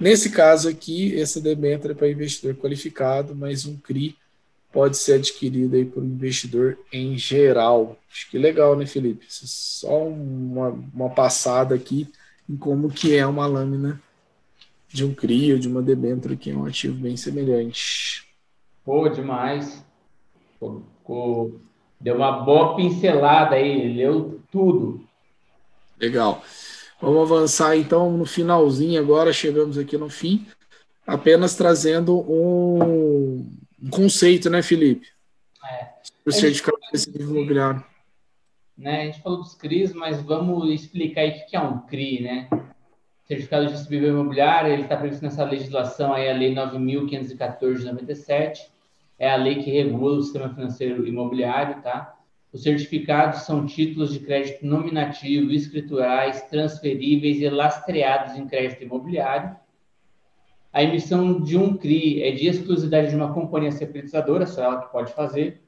Nesse 0.01 0.31
caso 0.31 0.71
aqui, 0.71 1.15
essa 1.21 1.39
debênture 1.39 1.93
é 1.93 1.95
para 1.95 2.09
investidor 2.09 2.55
qualificado, 2.55 3.35
mas 3.35 3.67
um 3.67 3.77
CRI 3.77 4.17
pode 4.73 4.97
ser 4.97 5.17
adquirida 5.17 5.77
aí 5.77 5.85
por 5.85 6.03
um 6.03 6.07
investidor 6.07 6.79
em 6.91 7.19
geral. 7.19 7.99
Acho 8.11 8.31
que 8.31 8.39
legal, 8.39 8.75
né, 8.75 8.87
Felipe? 8.87 9.27
Só 9.29 10.09
uma, 10.09 10.71
uma 10.95 11.11
passada 11.11 11.75
aqui 11.75 12.09
em 12.49 12.57
como 12.57 12.89
que 12.89 13.15
é 13.15 13.27
uma 13.27 13.45
lâmina 13.45 14.01
de 14.89 15.05
um 15.05 15.13
CRI 15.13 15.53
ou 15.53 15.59
de 15.59 15.69
uma 15.69 15.83
debênture, 15.83 16.39
que 16.39 16.53
é 16.53 16.57
um 16.57 16.65
ativo 16.65 16.95
bem 16.95 17.19
semelhante. 17.19 18.27
Pô, 18.83 19.07
demais. 19.11 19.85
Pô, 20.59 20.81
deu 22.03 22.17
uma 22.17 22.33
boa 22.33 22.75
pincelada 22.75 23.55
aí, 23.55 23.95
leu 23.95 24.41
tudo. 24.51 25.07
Legal. 25.99 26.43
Vamos 27.01 27.31
avançar 27.31 27.77
então 27.77 28.11
no 28.11 28.27
finalzinho 28.27 29.01
agora, 29.01 29.33
chegamos 29.33 29.79
aqui 29.79 29.97
no 29.97 30.09
fim, 30.09 30.47
apenas 31.07 31.55
trazendo 31.55 32.21
um, 32.21 33.49
um 33.83 33.91
conceito, 33.91 34.51
né, 34.51 34.63
Felipe? 34.63 35.09
É. 35.71 35.89
O 36.27 36.33
certificado 36.33 36.79
de 36.93 37.23
imobiliário. 37.23 37.85
Né, 38.77 39.03
a 39.03 39.05
gente 39.07 39.23
falou 39.23 39.39
dos 39.39 39.55
CRIs, 39.55 39.93
mas 39.93 40.21
vamos 40.23 40.69
explicar 40.71 41.23
aí 41.23 41.31
o 41.31 41.47
que 41.47 41.57
é 41.57 41.61
um 41.61 41.79
CRI, 41.81 42.23
né? 42.23 42.49
Certificado 43.29 43.67
de 43.67 43.73
distribuidor 43.73 44.11
imobiliário, 44.11 44.73
ele 44.73 44.83
está 44.83 44.97
previsto 44.97 45.23
nessa 45.23 45.45
legislação 45.45 46.13
aí, 46.13 46.29
a 46.29 46.35
Lei 46.35 46.53
9.514 46.55 47.79
de 47.79 47.85
97, 47.85 48.72
é 49.23 49.31
a 49.31 49.37
lei 49.37 49.63
que 49.63 49.71
regula 49.71 50.19
o 50.19 50.23
sistema 50.23 50.53
financeiro 50.53 51.07
imobiliário, 51.07 51.81
tá? 51.81 52.19
Os 52.53 52.63
certificados 52.63 53.43
são 53.43 53.65
títulos 53.65 54.13
de 54.13 54.19
crédito 54.19 54.67
nominativo, 54.67 55.53
escriturais, 55.53 56.43
transferíveis 56.51 57.41
e 57.41 57.49
lastreados 57.49 58.37
em 58.37 58.47
crédito 58.47 58.83
imobiliário, 58.83 59.57
a 60.73 60.83
emissão 60.83 61.39
de 61.39 61.57
um 61.57 61.77
CRI 61.77 62.23
é 62.23 62.31
de 62.33 62.49
exclusividade 62.49 63.11
de 63.11 63.17
uma 63.17 63.33
companhia 63.35 63.71
securitizadora, 63.71 64.47
só 64.47 64.65
ela 64.65 64.81
que 64.81 64.91
pode 64.91 65.13
fazer. 65.13 65.63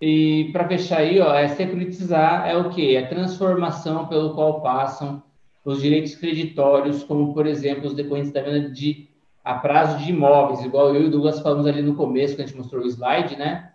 E 0.00 0.48
para 0.52 0.66
fechar 0.66 1.00
aí, 1.00 1.20
ó, 1.20 1.34
é 1.34 1.48
securitizar 1.48 2.48
é 2.48 2.56
o 2.56 2.70
quê? 2.70 2.94
É 2.96 3.04
a 3.04 3.08
transformação 3.08 4.08
pelo 4.08 4.34
qual 4.34 4.62
passam 4.62 5.22
os 5.64 5.82
direitos 5.82 6.14
creditórios, 6.14 7.04
como, 7.04 7.34
por 7.34 7.46
exemplo, 7.46 7.86
os 7.86 7.94
decorrentes 7.94 8.32
da 8.32 8.40
venda 8.40 8.70
de 8.70 9.07
a 9.48 9.54
prazo 9.54 9.96
de 10.04 10.10
imóveis, 10.10 10.62
igual 10.62 10.94
eu 10.94 11.04
e 11.04 11.06
o 11.06 11.10
Douglas 11.10 11.40
falamos 11.40 11.66
ali 11.66 11.80
no 11.80 11.94
começo, 11.94 12.36
que 12.36 12.42
a 12.42 12.46
gente 12.46 12.54
mostrou 12.54 12.84
o 12.84 12.86
slide, 12.86 13.34
né? 13.34 13.72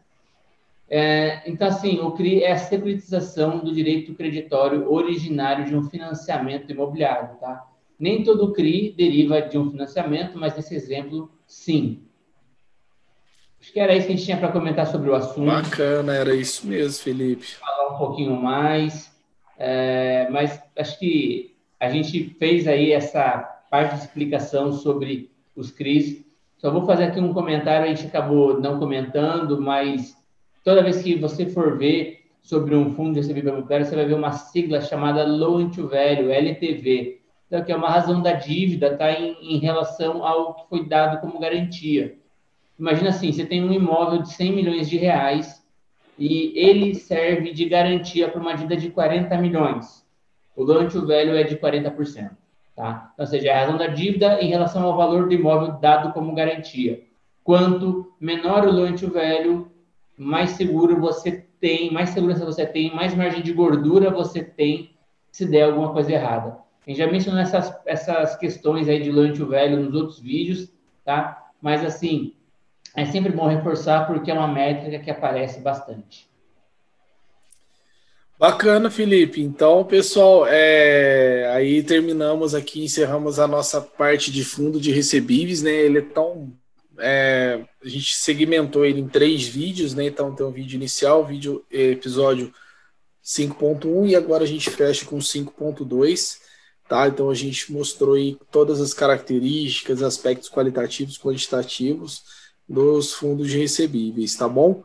É, 0.87 1.41
então, 1.49 1.67
assim, 1.67 1.99
o 1.99 2.11
CRI 2.11 2.43
é 2.43 2.51
a 2.51 2.59
securitização 2.59 3.57
do 3.57 3.73
direito 3.73 4.13
creditório 4.13 4.87
originário 4.87 5.65
de 5.65 5.75
um 5.75 5.89
financiamento 5.89 6.71
imobiliário, 6.71 7.39
tá? 7.39 7.67
Nem 7.97 8.23
todo 8.23 8.53
CRI 8.53 8.93
deriva 8.95 9.41
de 9.41 9.57
um 9.57 9.71
financiamento, 9.71 10.37
mas 10.37 10.55
nesse 10.55 10.75
exemplo, 10.75 11.31
sim. 11.47 12.03
Acho 13.59 13.73
que 13.73 13.79
era 13.79 13.95
isso 13.95 14.05
que 14.05 14.13
a 14.13 14.15
gente 14.15 14.25
tinha 14.25 14.37
para 14.37 14.51
comentar 14.51 14.85
sobre 14.85 15.09
o 15.09 15.15
assunto. 15.15 15.47
Bacana, 15.47 16.13
era 16.13 16.35
isso 16.35 16.67
mesmo, 16.67 17.03
Felipe. 17.03 17.47
Falar 17.55 17.95
um 17.95 17.97
pouquinho 17.97 18.39
mais. 18.39 19.11
É, 19.57 20.27
mas 20.29 20.61
acho 20.77 20.99
que 20.99 21.55
a 21.79 21.89
gente 21.89 22.35
fez 22.37 22.67
aí 22.67 22.91
essa 22.91 23.39
parte 23.71 23.95
de 23.95 24.01
explicação 24.01 24.71
sobre 24.71 25.32
os 25.55 25.71
CRIs. 25.71 26.25
Só 26.57 26.71
vou 26.71 26.85
fazer 26.85 27.05
aqui 27.05 27.19
um 27.19 27.33
comentário, 27.33 27.85
a 27.85 27.93
gente 27.93 28.07
acabou 28.07 28.59
não 28.59 28.79
comentando, 28.79 29.59
mas 29.61 30.15
toda 30.63 30.83
vez 30.83 31.01
que 31.01 31.15
você 31.15 31.45
for 31.45 31.77
ver 31.77 32.23
sobre 32.41 32.75
um 32.75 32.93
fundo 32.93 33.13
de 33.13 33.19
recebível 33.19 33.53
imobiliário, 33.53 33.85
você 33.85 33.95
vai 33.95 34.05
ver 34.05 34.15
uma 34.15 34.31
sigla 34.31 34.81
chamada 34.81 35.25
Loan 35.25 35.69
to 35.69 35.87
Value, 35.87 36.31
LTV. 36.31 37.21
Então, 37.47 37.63
que 37.63 37.71
é 37.71 37.75
uma 37.75 37.89
razão 37.89 38.21
da 38.21 38.33
dívida, 38.33 38.87
está 38.87 39.11
em, 39.11 39.55
em 39.55 39.59
relação 39.59 40.25
ao 40.25 40.55
que 40.55 40.69
foi 40.69 40.87
dado 40.87 41.21
como 41.21 41.39
garantia. 41.39 42.17
Imagina 42.79 43.09
assim, 43.09 43.31
você 43.31 43.45
tem 43.45 43.63
um 43.63 43.71
imóvel 43.71 44.21
de 44.21 44.33
100 44.33 44.51
milhões 44.51 44.89
de 44.89 44.97
reais 44.97 45.63
e 46.17 46.51
ele 46.55 46.95
serve 46.95 47.51
de 47.51 47.65
garantia 47.65 48.27
para 48.29 48.41
uma 48.41 48.53
dívida 48.53 48.75
de 48.75 48.89
40 48.89 49.37
milhões. 49.37 50.05
O 50.55 50.63
loan 50.63 50.87
to 50.87 51.01
value 51.01 51.35
é 51.35 51.43
de 51.43 51.57
40%. 51.57 52.31
Tá? 52.75 53.13
Ou 53.17 53.25
seja, 53.25 53.49
é 53.49 53.53
a 53.53 53.59
razão 53.59 53.77
da 53.77 53.87
dívida 53.87 54.41
em 54.41 54.49
relação 54.49 54.83
ao 54.83 54.97
valor 54.97 55.27
do 55.27 55.33
imóvel 55.33 55.73
dado 55.73 56.11
como 56.11 56.33
garantia. 56.33 57.03
Quanto 57.43 58.13
menor 58.19 58.65
o 58.65 58.71
loan 58.71 58.95
to 58.95 59.11
value, 59.11 59.67
mais 60.17 60.51
seguro 60.51 60.99
você 60.99 61.45
tem, 61.59 61.91
mais 61.91 62.09
segurança 62.09 62.45
você 62.45 62.65
tem, 62.65 62.93
mais 62.95 63.13
margem 63.13 63.41
de 63.41 63.53
gordura 63.53 64.09
você 64.09 64.43
tem 64.43 64.91
se 65.31 65.45
der 65.45 65.63
alguma 65.63 65.93
coisa 65.93 66.11
errada. 66.11 66.57
A 66.85 66.89
gente 66.89 66.97
já 66.97 67.07
mencionou 67.07 67.41
essas, 67.41 67.73
essas 67.85 68.35
questões 68.35 68.89
aí 68.89 69.01
de 69.01 69.09
o 69.09 69.47
velho 69.47 69.79
nos 69.79 69.93
outros 69.93 70.19
vídeos, 70.19 70.71
tá? 71.05 71.51
Mas, 71.61 71.83
assim, 71.85 72.33
é 72.95 73.05
sempre 73.05 73.31
bom 73.31 73.47
reforçar 73.47 74.05
porque 74.05 74.29
é 74.29 74.33
uma 74.33 74.47
métrica 74.47 74.99
que 74.99 75.09
aparece 75.09 75.61
bastante. 75.61 76.29
Bacana, 78.39 78.89
Felipe. 78.89 79.41
Então, 79.41 79.85
pessoal, 79.85 80.45
é... 80.47 81.49
aí 81.53 81.81
terminamos 81.83 82.53
aqui, 82.53 82.83
encerramos 82.83 83.39
a 83.39 83.47
nossa 83.47 83.79
parte 83.79 84.31
de 84.31 84.43
fundo 84.43 84.79
de 84.81 84.91
recebíveis, 84.91 85.61
né? 85.61 85.71
Ele 85.71 85.99
é 85.99 86.01
tão. 86.01 86.51
É... 86.99 87.63
A 87.83 87.87
gente 87.87 88.15
segmentou 88.15 88.85
ele 88.85 88.99
em 88.99 89.07
três 89.07 89.47
vídeos, 89.47 89.93
né? 89.93 90.05
Então 90.05 90.35
tem 90.35 90.45
um 90.45 90.51
vídeo 90.51 90.75
inicial, 90.75 91.25
vídeo 91.25 91.63
episódio 91.71 92.53
5.1 93.23 94.09
e 94.09 94.15
agora 94.15 94.43
a 94.43 94.47
gente 94.47 94.69
fecha 94.69 95.05
com 95.05 95.17
5.2, 95.17 96.39
tá? 96.89 97.07
Então 97.07 97.29
a 97.29 97.35
gente 97.35 97.71
mostrou 97.71 98.15
aí 98.15 98.37
todas 98.51 98.81
as 98.81 98.93
características, 98.93 100.03
aspectos 100.03 100.49
qualitativos, 100.49 101.17
quantitativos 101.17 102.23
dos 102.67 103.13
fundos 103.13 103.49
de 103.49 103.57
recebíveis, 103.57 104.35
tá 104.35 104.47
bom? 104.47 104.83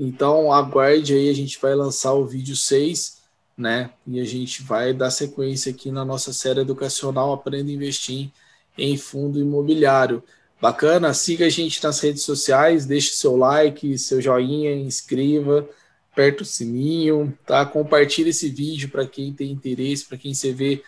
Então 0.00 0.50
aguarde 0.52 1.14
aí, 1.14 1.28
a 1.28 1.34
gente 1.34 1.60
vai 1.60 1.74
lançar 1.74 2.14
o 2.14 2.26
vídeo 2.26 2.56
6, 2.56 3.18
né? 3.56 3.90
E 4.06 4.18
a 4.18 4.24
gente 4.24 4.62
vai 4.62 4.94
dar 4.94 5.10
sequência 5.10 5.70
aqui 5.70 5.92
na 5.92 6.04
nossa 6.04 6.32
série 6.32 6.60
educacional 6.60 7.32
Aprenda 7.32 7.70
a 7.70 7.74
Investir 7.74 8.30
em 8.78 8.96
Fundo 8.96 9.38
Imobiliário. 9.38 10.22
Bacana? 10.60 11.12
Siga 11.12 11.46
a 11.46 11.50
gente 11.50 11.84
nas 11.84 12.00
redes 12.00 12.22
sociais, 12.22 12.86
deixe 12.86 13.12
seu 13.12 13.36
like, 13.36 13.98
seu 13.98 14.20
joinha, 14.20 14.74
inscreva 14.74 15.68
aperta 16.12 16.42
o 16.42 16.46
sininho, 16.46 17.36
tá? 17.46 17.64
Compartilha 17.64 18.30
esse 18.30 18.48
vídeo 18.48 18.88
para 18.88 19.06
quem 19.06 19.32
tem 19.32 19.50
interesse, 19.50 20.04
para 20.04 20.18
quem 20.18 20.34
você 20.34 20.52
vê 20.52 20.82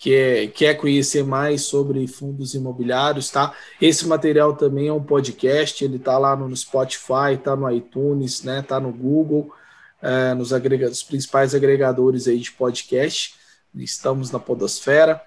que 0.00 0.14
é, 0.14 0.46
quer 0.46 0.78
conhecer 0.78 1.22
mais 1.22 1.60
sobre 1.60 2.06
fundos 2.06 2.54
imobiliários, 2.54 3.28
tá? 3.28 3.54
Esse 3.78 4.08
material 4.08 4.56
também 4.56 4.88
é 4.88 4.92
um 4.92 5.02
podcast, 5.02 5.84
ele 5.84 5.98
tá 5.98 6.16
lá 6.16 6.34
no 6.34 6.56
Spotify, 6.56 7.36
tá 7.44 7.54
no 7.54 7.70
iTunes, 7.70 8.42
né? 8.42 8.62
Tá 8.62 8.80
no 8.80 8.90
Google, 8.90 9.52
é, 10.00 10.32
nos 10.32 11.02
principais 11.02 11.54
agregadores 11.54 12.26
aí 12.26 12.38
de 12.38 12.50
podcast. 12.50 13.34
Estamos 13.74 14.30
na 14.30 14.38
Podosfera. 14.38 15.20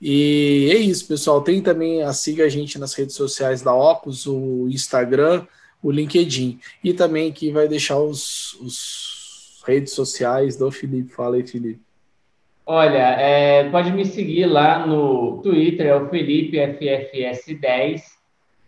E 0.00 0.70
é 0.70 0.78
isso, 0.78 1.08
pessoal. 1.08 1.42
Tem 1.42 1.60
também 1.60 2.04
a 2.04 2.12
siga 2.12 2.44
a 2.44 2.48
gente 2.48 2.78
nas 2.78 2.94
redes 2.94 3.16
sociais 3.16 3.62
da 3.62 3.74
Ocus, 3.74 4.28
o 4.28 4.68
Instagram, 4.68 5.44
o 5.82 5.90
LinkedIn. 5.90 6.60
E 6.84 6.94
também 6.94 7.32
que 7.32 7.50
vai 7.50 7.66
deixar 7.66 7.98
os, 7.98 8.54
os 8.60 9.60
redes 9.66 9.92
sociais 9.92 10.56
do 10.56 10.70
Felipe. 10.70 11.12
Fala 11.12 11.34
aí, 11.34 11.44
Felipe. 11.44 11.89
Olha, 12.66 13.16
é, 13.20 13.68
pode 13.70 13.92
me 13.92 14.04
seguir 14.04 14.46
lá 14.46 14.86
no 14.86 15.40
Twitter, 15.42 15.86
é 15.86 15.96
o 15.96 16.08
Felipe 16.08 16.56
FFS10. 16.56 18.02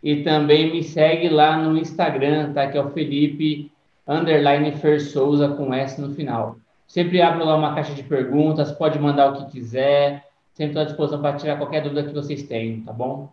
E 0.02 0.24
também 0.24 0.72
me 0.72 0.82
segue 0.82 1.28
lá 1.28 1.56
no 1.56 1.78
Instagram, 1.78 2.52
tá? 2.52 2.66
Que 2.66 2.76
é 2.76 2.82
o 2.82 2.90
Felipe 2.90 3.70
underline 4.06 4.72
Fer 4.72 5.00
Souza 5.00 5.48
com 5.50 5.72
S 5.72 6.00
no 6.00 6.12
final. 6.14 6.56
Sempre 6.88 7.22
abro 7.22 7.44
lá 7.44 7.56
uma 7.56 7.74
caixa 7.74 7.94
de 7.94 8.02
perguntas, 8.02 8.72
pode 8.72 8.98
mandar 8.98 9.30
o 9.30 9.36
que 9.36 9.52
quiser. 9.52 10.26
Sempre 10.52 10.72
estou 10.72 10.82
à 10.82 10.84
disposição 10.84 11.22
para 11.22 11.36
tirar 11.36 11.56
qualquer 11.56 11.82
dúvida 11.82 12.02
que 12.02 12.12
vocês 12.12 12.42
tenham, 12.42 12.82
tá 12.82 12.92
bom? 12.92 13.32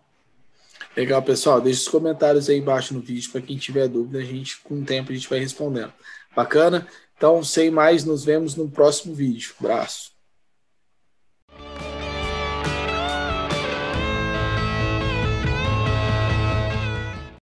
Legal, 0.95 1.21
pessoal. 1.21 1.59
Deixe 1.59 1.81
os 1.81 1.87
comentários 1.87 2.49
aí 2.49 2.57
embaixo 2.57 2.93
no 2.93 3.01
vídeo 3.01 3.31
para 3.31 3.41
quem 3.41 3.57
tiver 3.57 3.87
dúvida. 3.87 4.19
A 4.19 4.23
gente, 4.23 4.59
com 4.61 4.75
o 4.75 4.85
tempo, 4.85 5.11
a 5.11 5.15
gente 5.15 5.29
vai 5.29 5.39
respondendo. 5.39 5.91
Bacana? 6.35 6.87
Então, 7.17 7.43
sem 7.43 7.69
mais, 7.69 8.05
nos 8.05 8.23
vemos 8.23 8.55
no 8.55 8.69
próximo 8.69 9.13
vídeo. 9.13 9.53
Abraço. 9.59 10.18